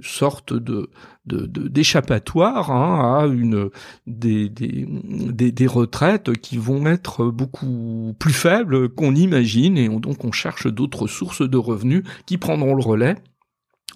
sorte 0.00 0.52
de 0.52 0.90
d'échappatoire 1.26 2.70
hein, 2.70 3.20
à 3.20 3.26
une 3.26 3.68
des, 4.06 4.48
des, 4.48 5.66
retraites 5.66 6.32
qui 6.38 6.56
vont 6.56 6.86
être 6.86 7.26
beaucoup 7.26 8.14
plus 8.18 8.32
faibles 8.32 8.88
qu'on 8.88 9.14
imagine 9.14 9.76
et 9.76 9.88
donc 9.88 10.24
on 10.24 10.32
cherche 10.32 10.66
d'autres 10.68 11.06
sources 11.06 11.42
de 11.42 11.58
revenus 11.58 12.02
qui 12.24 12.38
prendront 12.38 12.74
le 12.74 12.82
relais 12.82 13.16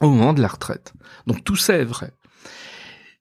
au 0.03 0.11
moment 0.11 0.35
de 0.35 0.43
la 0.43 0.49
retraite. 0.49 0.93
Donc 1.27 1.43
tout 1.43 1.57
ça 1.57 1.75
est 1.75 1.85
vrai. 1.85 2.12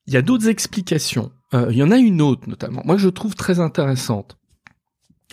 Il 0.07 0.13
y 0.13 0.17
a 0.17 0.21
d'autres 0.21 0.49
explications. 0.49 1.31
Euh, 1.53 1.67
il 1.71 1.77
y 1.77 1.83
en 1.83 1.91
a 1.91 1.97
une 1.97 2.21
autre 2.21 2.49
notamment. 2.49 2.81
Moi 2.83 2.97
je 2.97 3.07
trouve 3.07 3.35
très 3.35 3.61
intéressante. 3.61 4.37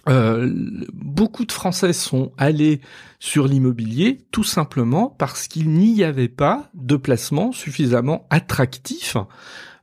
Euh, 0.09 0.51
beaucoup 0.93 1.45
de 1.45 1.53
Français 1.53 1.93
sont 1.93 2.33
allés 2.39 2.81
sur 3.19 3.49
l'immobilier 3.49 4.19
tout 4.31 4.45
simplement 4.45 5.15
parce 5.19 5.49
qu'il 5.49 5.71
n'y 5.71 6.05
avait 6.05 6.29
pas 6.29 6.71
de 6.75 6.97
placement 6.97 7.53
suffisamment 7.53 8.27
attractif 8.31 9.17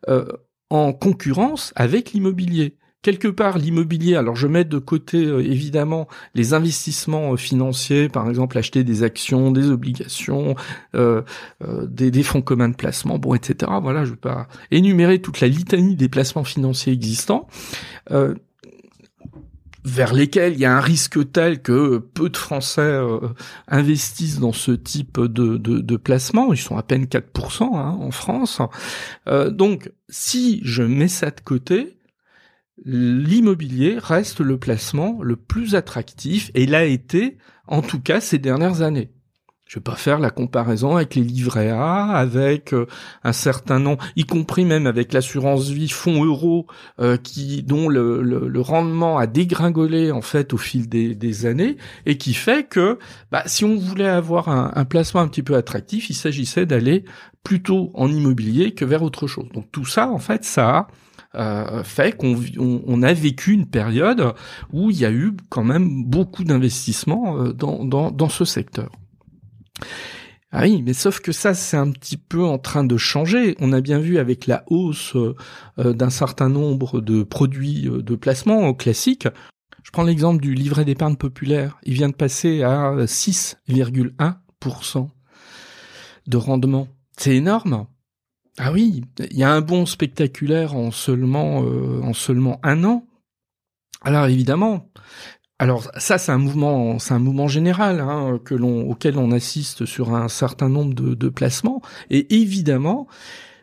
euh, 0.10 0.26
en 0.70 0.94
concurrence 0.94 1.74
avec 1.76 2.14
l'immobilier. 2.14 2.78
Quelque 3.02 3.28
part, 3.28 3.60
l'immobilier, 3.60 4.16
alors 4.16 4.36
je 4.36 4.48
mets 4.48 4.64
de 4.64 4.80
côté 4.80 5.26
euh, 5.26 5.40
évidemment 5.40 6.08
les 6.34 6.56
investissements 6.56 7.38
financiers, 7.38 8.10
par 8.10 8.28
exemple 8.28 8.58
acheter 8.58 8.84
des 8.84 9.04
actions, 9.04 9.52
des 9.52 9.70
obligations, 9.70 10.56
des, 10.94 12.12
des, 12.12 12.24
fonds 12.24 12.42
communs 12.42 12.70
de 12.70 12.76
placement, 12.76 13.20
bon, 13.20 13.36
etc. 13.36 13.72
Voilà, 13.80 14.06
je 14.06 14.12
vais 14.12 14.16
pas 14.16 14.48
énumérer 14.72 15.22
toute 15.22 15.40
la 15.40 15.48
litanie 15.48 15.96
des 15.96 16.10
placements 16.10 16.44
financiers 16.44 16.94
existants 16.94 17.48
vers 19.86 20.14
lesquels 20.14 20.54
il 20.54 20.60
y 20.60 20.66
a 20.66 20.76
un 20.76 20.82
risque 20.82 21.32
tel 21.32 21.62
que 21.62 22.00
peu 22.00 22.30
de 22.30 22.38
Français 22.38 22.82
euh, 22.82 23.20
investissent 23.68 24.40
dans 24.40 24.52
ce 24.52 24.72
type 24.72 25.22
de, 25.22 25.58
de, 25.58 25.98
placement. 25.98 26.52
Ils 26.52 26.58
sont 26.58 26.76
à 26.76 26.84
peine 26.84 27.06
4% 27.06 27.64
hein, 27.64 27.98
en 28.00 28.12
France. 28.12 28.62
Euh, 29.28 29.52
donc, 29.52 29.92
si 30.10 30.60
je 30.64 30.82
mets 30.82 31.08
ça 31.08 31.30
de 31.30 31.40
côté, 31.40 32.00
l'immobilier 32.84 33.98
reste 34.00 34.42
le 34.42 34.58
placement 34.58 35.20
le 35.22 35.36
plus 35.36 35.76
attractif 35.76 36.52
et 36.56 36.66
l'a 36.66 36.86
été, 36.86 37.38
en 37.68 37.82
tout 37.82 38.02
cas, 38.02 38.20
ces 38.20 38.40
dernières 38.40 38.82
années. 38.82 39.15
Je 39.66 39.80
vais 39.80 39.84
pas 39.84 39.96
faire 39.96 40.20
la 40.20 40.30
comparaison 40.30 40.96
avec 40.96 41.16
les 41.16 41.24
livrets 41.24 41.72
A, 41.72 42.06
avec 42.12 42.72
euh, 42.72 42.86
un 43.24 43.34
certain 43.34 43.80
nom, 43.80 43.98
y 44.16 44.24
compris 44.24 44.64
même 44.64 44.86
avec 44.86 45.12
l'assurance 45.12 45.70
vie 45.70 45.90
fonds 45.90 46.24
euro, 46.24 46.68
euh, 47.00 47.18
qui 47.18 47.64
dont 47.64 47.90
le, 47.90 48.22
le, 48.22 48.62
rendement 48.62 49.18
a 49.18 49.26
dégringolé 49.26 50.12
en 50.12 50.22
fait 50.22 50.54
au 50.54 50.58
fil 50.58 50.88
des, 50.88 51.16
des 51.16 51.48
années, 51.48 51.78
et 52.06 52.20
qui 52.20 52.36
fait 52.36 52.70
que 52.70 53.00
bah, 53.32 53.42
si 53.48 53.66
on 53.66 53.76
voulait 53.76 54.08
avoir 54.08 54.50
un, 54.50 54.72
un 54.76 54.86
placement 54.86 55.22
un 55.22 55.28
petit 55.28 55.42
peu 55.42 55.56
attractif, 55.56 56.12
il 56.12 56.16
s'agissait 56.16 56.68
d'aller 56.68 57.04
plutôt 57.44 57.90
en 57.96 58.08
immobilier 58.08 58.76
que 58.76 58.86
vers 58.86 59.02
autre 59.02 59.26
chose. 59.26 59.50
Donc 59.52 59.72
tout 59.72 59.86
ça, 59.86 60.10
en 60.10 60.20
fait, 60.20 60.46
ça 60.46 60.88
a 61.34 61.80
euh, 61.80 61.84
fait 61.84 62.16
qu'on 62.16 62.40
on, 62.60 63.02
a 63.02 63.14
vécu 63.14 63.54
une 63.54 63.66
période 63.66 64.36
où 64.72 64.92
il 64.92 64.98
y 65.00 65.06
a 65.06 65.12
eu 65.12 65.34
quand 65.50 65.64
même 65.64 66.06
beaucoup 66.06 66.44
d'investissements 66.44 67.46
dans, 67.46 67.84
dans, 67.84 68.12
dans 68.12 68.30
ce 68.30 68.46
secteur. 68.46 68.92
Ah 70.52 70.62
oui, 70.62 70.82
mais 70.84 70.94
sauf 70.94 71.20
que 71.20 71.34
ça, 71.34 71.54
c'est 71.54 71.76
un 71.76 71.92
petit 71.92 72.18
peu 72.18 72.44
en 72.44 72.58
train 72.58 72.86
de 72.86 72.96
changer. 72.96 73.56
On 73.60 73.74
a 73.74 73.82
bien 73.82 74.00
vu 74.00 74.20
avec 74.20 74.48
la 74.48 74.64
hausse 74.68 75.16
euh, 75.16 75.94
d'un 75.94 76.10
certain 76.10 76.48
nombre 76.48 77.02
de 77.02 77.24
produits 77.24 77.90
euh, 77.90 78.02
de 78.02 78.16
placement 78.16 78.74
classiques. 78.74 79.28
Je 79.84 79.92
prends 79.92 80.04
l'exemple 80.04 80.42
du 80.42 80.54
livret 80.54 80.86
d'épargne 80.86 81.18
populaire. 81.18 81.78
Il 81.84 81.94
vient 81.94 82.10
de 82.10 82.16
passer 82.16 82.64
à 82.64 82.96
6,1% 83.06 85.10
de 86.28 86.38
rendement. 86.38 86.88
C'est 87.18 87.36
énorme. 87.36 87.86
Ah 88.58 88.72
oui, 88.72 89.04
il 89.20 89.38
y 89.38 89.44
a 89.44 89.52
un 89.52 89.62
bond 89.62 89.86
spectaculaire 89.86 90.76
en 90.76 90.92
seulement 90.92 91.64
euh, 91.64 92.02
en 92.02 92.14
seulement 92.14 92.60
un 92.64 92.86
an. 92.86 93.06
Alors 94.02 94.28
évidemment, 94.28 94.90
alors 95.58 95.90
ça 95.98 96.18
c'est 96.18 96.32
un 96.32 96.38
mouvement, 96.38 97.00
c'est 97.00 97.14
un 97.14 97.20
mouvement 97.20 97.48
général 97.48 98.02
hein, 98.02 98.40
que 98.44 98.54
l'on 98.54 98.90
auquel 98.90 99.18
on 99.18 99.32
assiste 99.32 99.86
sur 99.86 100.14
un 100.14 100.28
certain 100.28 100.68
nombre 100.68 100.94
de, 100.94 101.30
placements 101.30 101.82
et 102.10 102.36
évidemment 102.36 103.08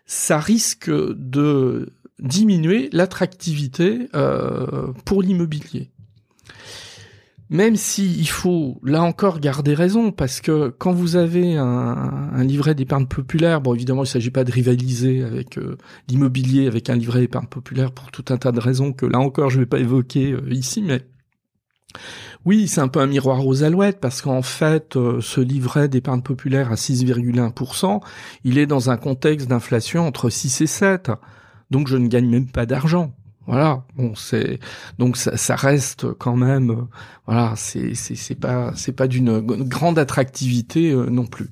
ça 0.06 0.38
risque 0.38 0.90
de 0.90 1.92
diminuer 2.18 2.88
l'attractivité 2.92 4.08
euh, 4.14 4.92
pour 5.04 5.22
l'immobilier. 5.22 5.90
même 7.50 7.76
si 7.76 8.10
il 8.18 8.28
faut 8.28 8.80
là 8.82 9.02
encore 9.02 9.38
garder 9.38 9.74
raison, 9.74 10.12
parce 10.12 10.40
que 10.40 10.68
quand 10.70 10.92
vous 10.92 11.16
avez 11.16 11.56
un, 11.56 12.42
livret 12.42 12.74
d'épargne 12.74 13.06
populaire, 13.06 13.60
bon 13.60 13.74
évidemment 13.74 14.02
il 14.02 14.08
ne 14.08 14.12
s'agit 14.12 14.30
pas 14.30 14.44
de 14.44 14.52
rivaliser 14.52 15.22
avec 15.22 15.58
euh, 15.58 15.76
l'immobilier, 16.08 16.66
avec 16.66 16.88
un 16.88 16.96
livret 16.96 17.20
d'épargne 17.20 17.48
populaire 17.48 17.92
pour 17.92 18.10
tout 18.10 18.24
un 18.30 18.38
tas 18.38 18.52
de 18.52 18.60
raisons 18.60 18.94
que 18.94 19.04
là 19.04 19.18
encore 19.18 19.50
je 19.50 19.56
ne 19.56 19.62
vais 19.62 19.68
pas 19.68 19.78
évoquer 19.78 20.32
euh, 20.32 20.40
ici, 20.50 20.80
mais 20.80 21.02
oui, 22.44 22.68
c'est 22.68 22.80
un 22.80 22.88
peu 22.88 23.00
un 23.00 23.06
miroir 23.06 23.46
aux 23.46 23.62
alouettes 23.62 24.00
parce 24.00 24.22
qu'en 24.22 24.42
fait, 24.42 24.96
euh, 24.96 25.20
ce 25.20 25.40
livret 25.40 25.88
d'épargne 25.88 26.22
populaire 26.22 26.72
à 26.72 26.74
6,1%, 26.74 28.00
il 28.44 28.58
est 28.58 28.66
dans 28.66 28.90
un 28.90 28.96
contexte 28.96 29.48
d'inflation 29.48 30.06
entre 30.06 30.28
6 30.30 30.62
et 30.62 30.66
7. 30.66 31.12
Donc 31.70 31.88
je 31.88 31.96
ne 31.96 32.08
gagne 32.08 32.28
même 32.28 32.50
pas 32.50 32.66
d'argent. 32.66 33.12
Voilà, 33.46 33.84
bon 33.96 34.14
c'est 34.14 34.60
donc 34.98 35.16
ça, 35.16 35.56
reste 35.56 36.12
quand 36.12 36.36
même 36.36 36.70
euh, 36.70 36.84
voilà, 37.26 37.54
c'est 37.56 37.94
c'est 37.94 38.14
c'est 38.14 38.36
pas 38.36 38.72
c'est 38.76 38.92
pas 38.92 39.08
d'une 39.08 39.40
grande 39.40 39.98
attractivité 39.98 40.92
euh, 40.92 41.06
non 41.06 41.26
plus. 41.26 41.50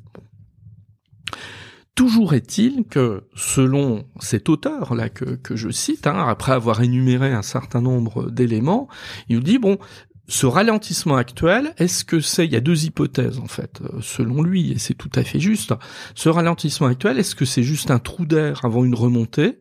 Toujours 1.97 2.33
est-il 2.33 2.85
que, 2.89 3.25
selon 3.35 4.05
cet 4.21 4.49
auteur 4.49 4.95
là 4.95 5.09
que, 5.09 5.35
que 5.35 5.57
je 5.57 5.69
cite, 5.69 6.07
hein, 6.07 6.25
après 6.29 6.53
avoir 6.53 6.81
énuméré 6.81 7.33
un 7.33 7.43
certain 7.43 7.83
nombre 7.83 8.31
d'éléments, 8.31 8.89
il 9.29 9.37
nous 9.37 9.43
dit 9.43 9.59
bon, 9.59 9.77
ce 10.31 10.47
ralentissement 10.47 11.17
actuel, 11.17 11.75
est-ce 11.77 12.05
que 12.05 12.21
c'est, 12.21 12.47
il 12.47 12.53
y 12.53 12.57
a 12.57 12.61
deux 12.61 12.85
hypothèses 12.85 13.41
en 13.41 13.49
fait, 13.49 13.81
euh, 13.83 14.01
selon 14.01 14.43
lui, 14.43 14.71
et 14.71 14.79
c'est 14.79 14.95
tout 14.95 15.11
à 15.17 15.25
fait 15.25 15.41
juste. 15.41 15.75
Ce 16.15 16.29
ralentissement 16.29 16.87
actuel, 16.87 17.19
est-ce 17.19 17.35
que 17.35 17.45
c'est 17.45 17.65
juste 17.65 17.91
un 17.91 17.99
trou 17.99 18.25
d'air 18.27 18.65
avant 18.65 18.85
une 18.85 18.95
remontée? 18.95 19.59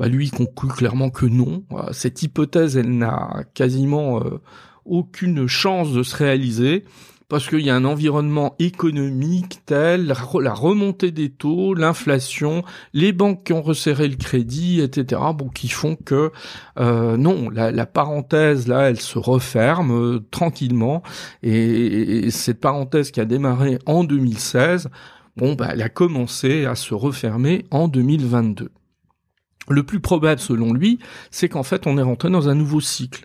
Bah, 0.00 0.08
lui 0.08 0.30
conclut 0.30 0.70
clairement 0.70 1.10
que 1.10 1.26
non. 1.26 1.64
Cette 1.92 2.24
hypothèse, 2.24 2.76
elle 2.76 2.98
n'a 2.98 3.44
quasiment 3.54 4.20
euh, 4.24 4.40
aucune 4.84 5.46
chance 5.46 5.92
de 5.92 6.02
se 6.02 6.16
réaliser 6.16 6.84
parce 7.32 7.48
qu'il 7.48 7.60
y 7.60 7.70
a 7.70 7.74
un 7.74 7.86
environnement 7.86 8.54
économique 8.58 9.60
tel, 9.64 10.04
la 10.04 10.52
remontée 10.52 11.12
des 11.12 11.30
taux, 11.30 11.72
l'inflation, 11.72 12.62
les 12.92 13.12
banques 13.12 13.44
qui 13.44 13.54
ont 13.54 13.62
resserré 13.62 14.06
le 14.06 14.16
crédit, 14.16 14.82
etc., 14.82 15.18
bon, 15.34 15.48
qui 15.48 15.70
font 15.70 15.96
que 15.96 16.30
euh, 16.78 17.16
non, 17.16 17.48
la, 17.48 17.86
parenthèse 17.86 18.68
là, 18.68 18.90
elle 18.90 19.00
se 19.00 19.18
referme 19.18 19.92
euh, 19.92 20.20
tranquillement, 20.30 21.02
et, 21.42 22.30
cette 22.30 22.60
parenthèse 22.60 23.10
qui 23.10 23.20
a 23.20 23.24
démarré 23.24 23.78
en 23.86 24.04
2016, 24.04 24.90
bon, 25.38 25.54
bah, 25.54 25.68
elle 25.72 25.80
a 25.80 25.88
commencé 25.88 26.66
à 26.66 26.74
se 26.74 26.92
refermer 26.92 27.64
en 27.70 27.88
2022. 27.88 28.68
Le 29.70 29.82
plus 29.84 30.00
probable, 30.00 30.38
selon 30.38 30.74
lui, 30.74 30.98
c'est 31.30 31.48
qu'en 31.48 31.62
fait, 31.62 31.86
on 31.86 31.96
est 31.96 32.02
rentré 32.02 32.28
dans 32.28 32.50
un 32.50 32.54
nouveau 32.54 32.82
cycle 32.82 33.24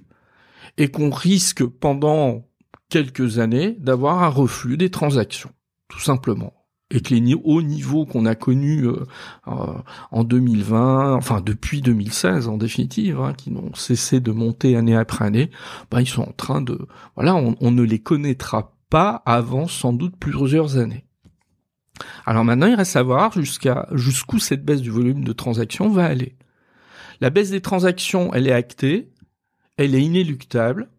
et 0.78 0.88
qu'on 0.88 1.10
risque 1.10 1.66
pendant 1.66 2.46
quelques 2.90 3.40
années 3.40 3.76
d'avoir 3.80 4.24
un 4.24 4.30
reflux 4.30 4.78
des 4.78 4.90
transactions, 4.90 5.52
tout 5.88 6.00
simplement. 6.00 6.54
Et 6.90 7.02
que 7.02 7.14
les 7.14 7.34
hauts 7.34 7.62
niveaux 7.62 8.06
qu'on 8.06 8.26
a 8.26 8.36
connus 8.36 8.88
euh, 8.88 9.04
euh, 9.48 9.74
en 10.12 10.24
2020, 10.24 11.16
enfin 11.16 11.42
depuis 11.42 11.82
2016 11.82 12.48
en 12.48 12.56
définitive, 12.56 13.20
hein, 13.20 13.34
qui 13.34 13.52
n'ont 13.52 13.74
cessé 13.74 14.22
de 14.22 14.32
monter 14.32 14.78
année 14.78 14.96
après 14.96 15.26
année, 15.26 15.52
bah, 15.92 16.02
ils 16.02 16.08
sont 16.08 16.22
en 16.22 16.32
train 16.32 16.62
de, 16.62 16.88
voilà, 17.16 17.36
on 17.36 17.72
ne 17.72 17.84
les 17.84 18.00
connaîtra 18.00 18.74
pas 18.90 19.22
avant 19.26 19.68
sans 19.68 19.92
doute 19.92 20.16
plusieurs 20.18 20.78
années. 20.78 21.04
Alors 22.26 22.46
maintenant, 22.46 22.68
il 22.68 22.76
reste 22.76 22.96
à 22.96 23.04
voir 23.04 23.34
jusqu'à 23.34 23.88
jusqu'où 23.92 24.40
cette 24.40 24.64
baisse 24.64 24.82
du 24.82 24.92
volume 24.92 25.24
de 25.24 25.34
transactions 25.34 25.90
va 25.90 26.06
aller. 26.06 26.36
La 27.22 27.30
baisse 27.30 27.50
des 27.50 27.62
transactions, 27.62 28.34
elle 28.34 28.48
est 28.48 28.54
actée, 28.54 29.12
elle 29.78 29.96
est 29.96 30.04
inéluctable, 30.04 30.90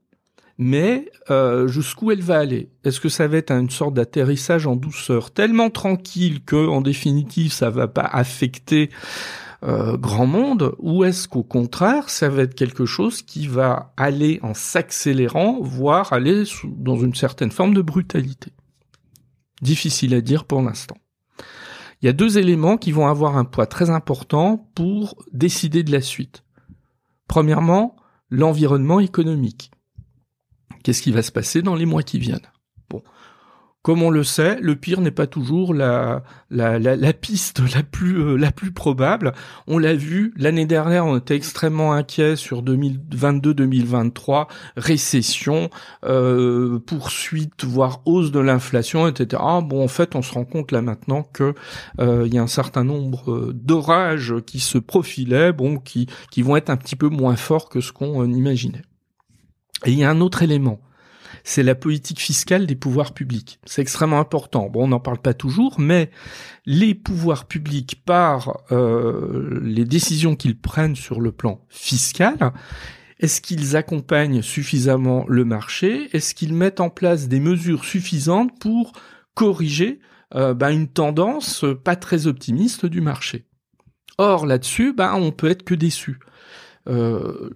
mais 0.59 1.11
euh, 1.31 1.69
jusqu'où 1.69 2.11
elle 2.11 2.23
va 2.23 2.39
aller? 2.39 2.71
Est-ce 2.85 3.01
que 3.01 3.09
ça 3.09 3.29
va 3.29 3.37
être 3.37 3.53
une 3.53 3.71
sorte 3.71 3.95
d'atterrissage 3.95 4.67
en 4.67 4.77
douceur, 4.77 5.31
tellement 5.31 5.71
tranquille 5.71 6.45
que, 6.45 6.69
en 6.69 6.81
définitive, 6.81 7.53
ça 7.53 7.71
va 7.71 7.87
pas 7.87 8.03
affecter 8.03 8.91
euh, 9.65 9.97
grand 9.97 10.27
monde, 10.27 10.75
ou 10.79 11.05
est-ce 11.05 11.29
qu'au 11.29 11.43
contraire, 11.43 12.11
ça 12.11 12.29
va 12.29 12.43
être 12.43 12.55
quelque 12.55 12.87
chose 12.87 13.23
qui 13.23 13.47
va 13.47 13.93
aller 13.97 14.41
en 14.43 14.55
s'accélérant, 14.55 15.61
voire 15.61 16.13
aller 16.13 16.45
dans 16.65 16.97
une 16.97 17.15
certaine 17.15 17.51
forme 17.51 17.75
de 17.75 17.83
brutalité? 17.83 18.53
Difficile 19.63 20.15
à 20.15 20.21
dire 20.21 20.45
pour 20.45 20.63
l'instant. 20.63 20.97
Il 22.01 22.07
y 22.07 22.09
a 22.09 22.13
deux 22.13 22.39
éléments 22.39 22.77
qui 22.77 22.93
vont 22.93 23.09
avoir 23.09 23.37
un 23.37 23.45
poids 23.45 23.67
très 23.67 23.91
important 23.91 24.71
pour 24.75 25.17
décider 25.33 25.83
de 25.83 25.91
la 25.91 26.01
suite. 26.01 26.45
Premièrement, 27.27 27.97
l'environnement 28.31 29.01
économique. 29.01 29.73
Qu'est-ce 30.83 31.03
qui 31.03 31.13
va 31.13 31.23
se 31.23 31.33
passer 31.33 31.63
dans 31.63 31.75
les 31.75 31.87
mois 31.87 32.03
qui 32.03 32.19
viennent? 32.19 32.41
Comme 33.83 34.03
on 34.03 34.11
le 34.11 34.25
sait, 34.25 34.59
le 34.61 34.77
pire 34.77 35.01
n'est 35.01 35.13
pas 35.13 35.29
toujours 35.29 35.73
la, 35.73 36.23
la, 36.51 36.79
la, 36.79 37.13
piste 37.15 37.63
la 37.75 37.83
plus, 37.83 38.21
euh, 38.21 38.37
la 38.37 38.51
plus 38.51 38.73
probable. 38.73 39.33
On 39.67 39.79
l'a 39.79 39.95
vu, 39.95 40.35
l'année 40.37 40.67
dernière, 40.67 41.07
on 41.07 41.17
était 41.17 41.37
extrêmement 41.37 41.95
inquiet 41.95 42.35
sur 42.37 42.63
2022-2023, 42.65 44.49
récession, 44.77 45.71
euh, 46.05 46.81
poursuite, 46.81 47.65
voire 47.65 48.03
hausse 48.05 48.33
de 48.33 48.41
l'inflation, 48.41 49.07
etc. 49.09 49.41
Ah, 49.43 49.61
bon, 49.63 49.83
en 49.83 49.89
fait, 49.89 50.17
on 50.17 50.23
se 50.23 50.35
rend 50.35 50.45
compte 50.45 50.73
là 50.73 50.83
maintenant 50.83 51.23
que 51.23 51.55
euh, 52.01 52.25
il 52.27 52.35
y 52.35 52.39
a 52.39 52.43
un 52.43 52.49
certain 52.49 52.85
nombre 52.85 53.53
d'orages 53.55 54.35
qui 54.45 54.59
se 54.59 54.77
profilaient, 54.77 55.53
bon, 55.53 55.79
qui, 55.79 56.09
qui 56.31 56.43
vont 56.43 56.57
être 56.57 56.69
un 56.69 56.77
petit 56.77 56.97
peu 56.97 57.09
moins 57.09 57.37
forts 57.37 57.69
que 57.71 57.81
ce 57.81 57.93
qu'on 57.93 58.31
imaginait. 58.31 58.83
Et 59.85 59.93
il 59.93 59.99
y 59.99 60.05
a 60.05 60.11
un 60.11 60.21
autre 60.21 60.43
élément 60.43 60.81
c'est 61.45 61.63
la 61.63 61.75
politique 61.75 62.21
fiscale 62.21 62.67
des 62.67 62.77
pouvoirs 62.77 63.15
publics. 63.15 63.59
C'est 63.65 63.81
extrêmement 63.83 64.21
important. 64.21 64.69
Bon, 64.69 64.85
on 64.85 64.89
n'en 64.89 65.01
parle 65.01 65.19
pas 65.19 65.33
toujours, 65.33 65.81
mais 65.81 66.11
les 66.67 66.95
pouvoirs 66.95 67.47
publics, 67.47 68.03
par 68.05 68.61
euh, 68.71 69.59
les 69.63 69.85
décisions 69.85 70.37
qu'ils 70.37 70.59
prennent 70.59 70.97
sur 70.97 71.21
le 71.21 71.33
plan 71.33 71.65
fiscal, 71.69 72.53
est-ce 73.21 73.41
qu'ils 73.41 73.77
accompagnent 73.77 74.43
suffisamment 74.43 75.25
le 75.27 75.45
marché? 75.45 76.09
Est-ce 76.13 76.35
qu'ils 76.35 76.55
mettent 76.55 76.81
en 76.81 76.91
place 76.91 77.29
des 77.29 77.41
mesures 77.41 77.85
suffisantes 77.85 78.59
pour 78.61 78.93
corriger 79.35 80.01
euh, 80.35 80.53
ben, 80.53 80.71
une 80.71 80.89
tendance 80.89 81.65
pas 81.83 81.97
très 81.97 82.27
optimiste 82.27 82.85
du 82.85 83.01
marché? 83.01 83.47
Or 84.19 84.47
là-dessus, 84.47 84.93
ben, 84.93 85.15
on 85.15 85.33
peut 85.33 85.49
être 85.49 85.65
que 85.65 85.75
déçu. 85.75 86.19
Euh, 86.89 87.51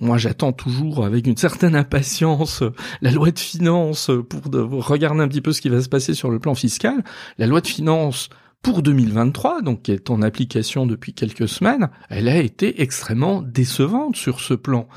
moi, 0.00 0.18
j'attends 0.18 0.52
toujours 0.52 1.04
avec 1.04 1.26
une 1.26 1.36
certaine 1.36 1.74
impatience 1.74 2.62
la 3.00 3.10
loi 3.10 3.30
de 3.30 3.38
finances 3.38 4.10
pour 4.28 4.42
regarder 4.86 5.20
un 5.20 5.28
petit 5.28 5.40
peu 5.40 5.52
ce 5.52 5.60
qui 5.60 5.68
va 5.68 5.80
se 5.80 5.88
passer 5.88 6.14
sur 6.14 6.30
le 6.30 6.38
plan 6.38 6.54
fiscal. 6.54 7.04
La 7.38 7.46
loi 7.46 7.60
de 7.60 7.66
finances 7.66 8.28
pour 8.62 8.82
2023, 8.82 9.62
donc 9.62 9.82
qui 9.82 9.92
est 9.92 10.10
en 10.10 10.22
application 10.22 10.86
depuis 10.86 11.14
quelques 11.14 11.48
semaines, 11.48 11.88
elle 12.08 12.28
a 12.28 12.38
été 12.38 12.82
extrêmement 12.82 13.42
décevante 13.42 14.16
sur 14.16 14.40
ce 14.40 14.54
plan. 14.54 14.88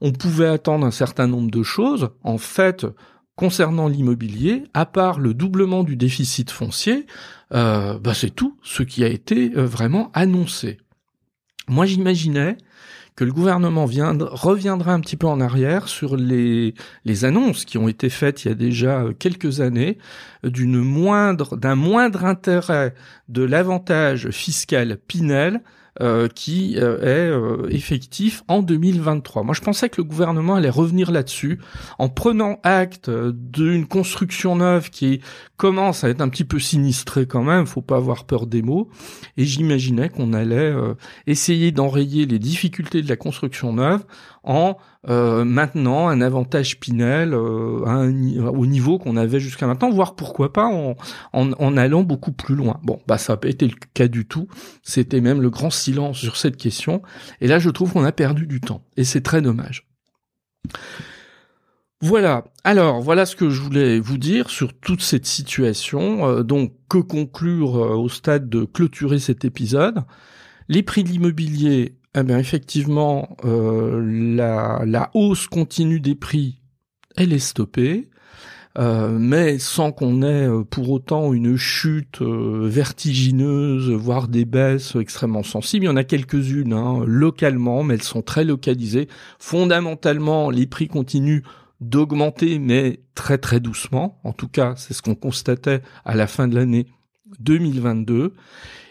On 0.00 0.12
pouvait 0.12 0.48
attendre 0.48 0.84
un 0.84 0.90
certain 0.90 1.26
nombre 1.26 1.50
de 1.50 1.62
choses. 1.62 2.10
En 2.22 2.36
fait, 2.36 2.86
concernant 3.34 3.88
l'immobilier, 3.88 4.64
à 4.74 4.86
part 4.86 5.18
le 5.18 5.34
doublement 5.34 5.82
du 5.82 5.96
déficit 5.96 6.50
foncier, 6.50 7.06
euh, 7.54 7.98
bah 7.98 8.12
c'est 8.14 8.34
tout 8.34 8.58
ce 8.62 8.82
qui 8.82 9.04
a 9.04 9.08
été 9.08 9.52
euh, 9.56 9.64
vraiment 9.64 10.10
annoncé. 10.12 10.78
Moi, 11.68 11.86
j'imaginais 11.86 12.58
que 13.16 13.24
le 13.24 13.32
gouvernement 13.32 13.86
reviendra 13.86 14.92
un 14.92 15.00
petit 15.00 15.16
peu 15.16 15.26
en 15.26 15.40
arrière 15.40 15.88
sur 15.88 16.16
les, 16.16 16.74
annonces 17.22 17.64
qui 17.64 17.78
ont 17.78 17.88
été 17.88 18.10
faites 18.10 18.44
il 18.44 18.48
y 18.48 18.50
a 18.50 18.54
déjà 18.54 19.04
quelques 19.18 19.60
années 19.60 19.96
d'un 20.46 21.74
moindre 21.74 22.24
intérêt 22.24 22.94
de 23.28 23.42
l'avantage 23.42 24.30
fiscal 24.30 24.98
Pinel 25.06 25.60
euh, 26.02 26.28
qui 26.28 26.76
euh, 26.76 26.98
est 27.00 27.30
euh, 27.30 27.68
effectif 27.70 28.42
en 28.48 28.60
2023. 28.60 29.44
Moi, 29.44 29.54
je 29.54 29.62
pensais 29.62 29.88
que 29.88 29.96
le 29.96 30.04
gouvernement 30.04 30.56
allait 30.56 30.68
revenir 30.68 31.10
là-dessus 31.10 31.58
en 31.98 32.10
prenant 32.10 32.60
acte 32.64 33.08
d'une 33.08 33.86
construction 33.86 34.56
neuve 34.56 34.90
qui 34.90 35.22
commence 35.56 36.04
à 36.04 36.10
être 36.10 36.20
un 36.20 36.28
petit 36.28 36.44
peu 36.44 36.58
sinistrée 36.58 37.24
quand 37.24 37.42
même. 37.42 37.64
Faut 37.64 37.80
pas 37.80 37.96
avoir 37.96 38.24
peur 38.24 38.46
des 38.46 38.60
mots. 38.60 38.90
Et 39.38 39.46
j'imaginais 39.46 40.10
qu'on 40.10 40.34
allait 40.34 40.74
essayer 41.26 41.72
d'enrayer 41.72 42.26
les 42.26 42.38
difficultés 42.38 43.00
de 43.00 43.08
la 43.08 43.16
construction 43.16 43.72
neuve 43.72 44.04
en 44.46 44.78
euh, 45.08 45.44
maintenant 45.44 46.08
un 46.08 46.20
avantage 46.20 46.80
Pinel 46.80 47.34
euh, 47.34 48.50
au 48.50 48.66
niveau 48.66 48.98
qu'on 48.98 49.16
avait 49.16 49.40
jusqu'à 49.40 49.66
maintenant, 49.66 49.90
voire 49.90 50.16
pourquoi 50.16 50.52
pas 50.52 50.66
en, 50.66 50.96
en, 51.32 51.76
allant 51.76 52.02
beaucoup 52.02 52.32
plus 52.32 52.54
loin. 52.54 52.80
Bon, 52.82 53.00
bah 53.06 53.18
ça 53.18 53.34
n'a 53.34 53.36
pas 53.36 53.48
été 53.48 53.66
le 53.66 53.74
cas 53.94 54.08
du 54.08 54.26
tout. 54.26 54.48
C'était 54.82 55.20
même 55.20 55.42
le 55.42 55.50
grand 55.50 55.70
silence 55.70 56.18
sur 56.18 56.36
cette 56.36 56.56
question. 56.56 57.02
Et 57.40 57.46
là, 57.46 57.58
je 57.58 57.70
trouve 57.70 57.92
qu'on 57.92 58.04
a 58.04 58.12
perdu 58.12 58.46
du 58.46 58.60
temps. 58.60 58.82
Et 58.96 59.04
c'est 59.04 59.20
très 59.20 59.42
dommage. 59.42 59.86
Voilà. 62.00 62.44
Alors, 62.64 63.00
voilà 63.00 63.26
ce 63.26 63.36
que 63.36 63.48
je 63.48 63.60
voulais 63.60 64.00
vous 64.00 64.18
dire 64.18 64.50
sur 64.50 64.72
toute 64.74 65.02
cette 65.02 65.26
situation. 65.26 66.26
Euh, 66.26 66.42
donc, 66.42 66.72
que 66.88 66.98
conclure 66.98 67.74
au 67.74 68.08
stade 68.08 68.48
de 68.48 68.64
clôturer 68.64 69.18
cet 69.18 69.44
épisode? 69.44 70.04
Les 70.68 70.82
prix 70.82 71.04
de 71.04 71.08
l'immobilier 71.08 71.96
eh 72.16 72.22
bien, 72.22 72.38
effectivement, 72.38 73.36
euh, 73.44 74.00
la, 74.34 75.10
hausse 75.14 75.46
continue 75.46 76.00
des 76.00 76.14
prix 76.14 76.60
elle 77.16 77.32
est 77.32 77.38
stoppée. 77.38 78.10
Euh, 78.78 79.16
mais 79.18 79.58
sans 79.58 79.90
qu'on 79.90 80.20
ait 80.20 80.46
euh, 80.46 80.62
pour 80.62 80.90
autant 80.90 81.32
une 81.32 81.56
chute 81.56 82.20
vertigineuse, 82.20 83.90
voire 83.90 84.28
des 84.28 84.44
baisses 84.44 84.96
extrêmement 84.96 85.42
sensibles. 85.42 85.86
Il 85.86 85.88
y 85.88 85.90
en 85.90 85.96
a 85.96 86.04
quelques-unes 86.04 86.74
hein, 86.74 87.02
localement, 87.06 87.82
mais 87.82 87.94
elles 87.94 88.02
sont 88.02 88.20
très 88.20 88.44
localisées. 88.44 89.08
Fondamentalement, 89.38 90.50
les 90.50 90.66
prix 90.66 90.88
continuent 90.88 91.40
d'augmenter, 91.80 92.58
mais 92.58 93.00
très 93.14 93.38
très 93.38 93.60
doucement. 93.60 94.20
En 94.24 94.34
tout 94.34 94.48
cas, 94.48 94.74
c'est 94.76 94.92
ce 94.92 95.00
qu'on 95.00 95.14
constatait 95.14 95.80
à 96.04 96.14
la 96.14 96.26
fin 96.26 96.46
de 96.46 96.54
l'année 96.54 96.86
2022. 97.40 98.34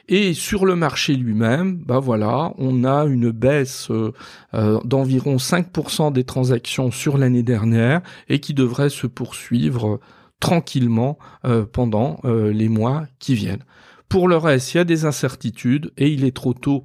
Et 0.07 0.35
sur 0.35 0.65
le 0.65 0.75
marché 0.75 1.15
lui-même, 1.15 1.77
bah 1.77 1.99
voilà, 1.99 2.53
on 2.57 2.83
a 2.83 3.05
une 3.05 3.31
baisse 3.31 3.89
euh, 3.89 4.13
euh, 4.53 4.79
d'environ 4.83 5.37
5% 5.37 6.13
des 6.13 6.23
transactions 6.23 6.91
sur 6.91 7.17
l'année 7.17 7.41
dernière 7.41 8.01
et 8.29 8.39
qui 8.39 8.53
devrait 8.53 8.89
se 8.89 9.07
poursuivre 9.07 9.99
tranquillement 10.39 11.17
euh, 11.45 11.65
pendant 11.65 12.19
les 12.23 12.69
mois 12.69 13.05
qui 13.19 13.33
viennent. 13.33 13.63
Pour 14.07 14.27
le 14.27 14.37
reste, 14.37 14.73
il 14.73 14.77
y 14.77 14.79
a 14.79 14.83
des 14.83 15.05
incertitudes 15.05 15.91
et 15.97 16.09
il 16.09 16.23
est 16.23 16.35
trop 16.35 16.53
tôt 16.53 16.83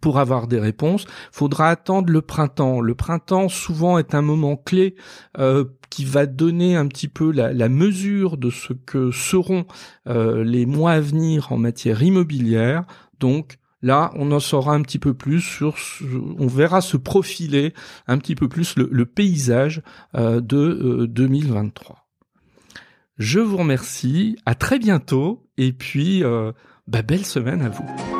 pour 0.00 0.18
avoir 0.18 0.46
des 0.46 0.60
réponses, 0.60 1.06
faudra 1.32 1.68
attendre 1.68 2.10
le 2.10 2.22
printemps. 2.22 2.80
Le 2.80 2.94
printemps 2.94 3.48
souvent 3.48 3.98
est 3.98 4.14
un 4.14 4.22
moment 4.22 4.56
clé 4.56 4.94
euh, 5.38 5.64
qui 5.90 6.04
va 6.04 6.26
donner 6.26 6.76
un 6.76 6.86
petit 6.86 7.08
peu 7.08 7.32
la, 7.32 7.68
mesure 7.68 8.36
de 8.36 8.50
ce 8.50 8.72
que 8.72 9.10
seront 9.10 9.66
euh, 10.08 10.44
les 10.44 10.66
mois 10.66 10.92
à 10.92 11.00
venir 11.00 11.50
en 11.52 11.58
matière 11.58 12.02
immobilière. 12.02 12.84
Donc 13.18 13.58
là, 13.82 14.12
on 14.14 14.30
en 14.30 14.38
saura 14.38 14.74
un 14.74 14.82
petit 14.82 15.00
peu 15.00 15.14
plus 15.14 15.40
sur, 15.40 15.74
on 16.38 16.46
verra 16.46 16.80
se 16.80 16.96
profiler 16.96 17.74
un 18.06 18.18
petit 18.18 18.36
peu 18.36 18.48
plus 18.48 18.76
le, 18.76 19.06
paysage 19.06 19.82
euh, 20.14 20.40
de 20.40 21.06
2023. 21.06 22.06
Je 23.18 23.40
vous 23.40 23.56
remercie, 23.56 24.36
à 24.46 24.54
très 24.54 24.78
bientôt 24.78 25.46
et 25.58 25.72
puis 25.72 26.22
bah, 26.86 27.02
belle 27.02 27.26
semaine 27.26 27.60
à 27.60 27.68
vous. 27.68 28.19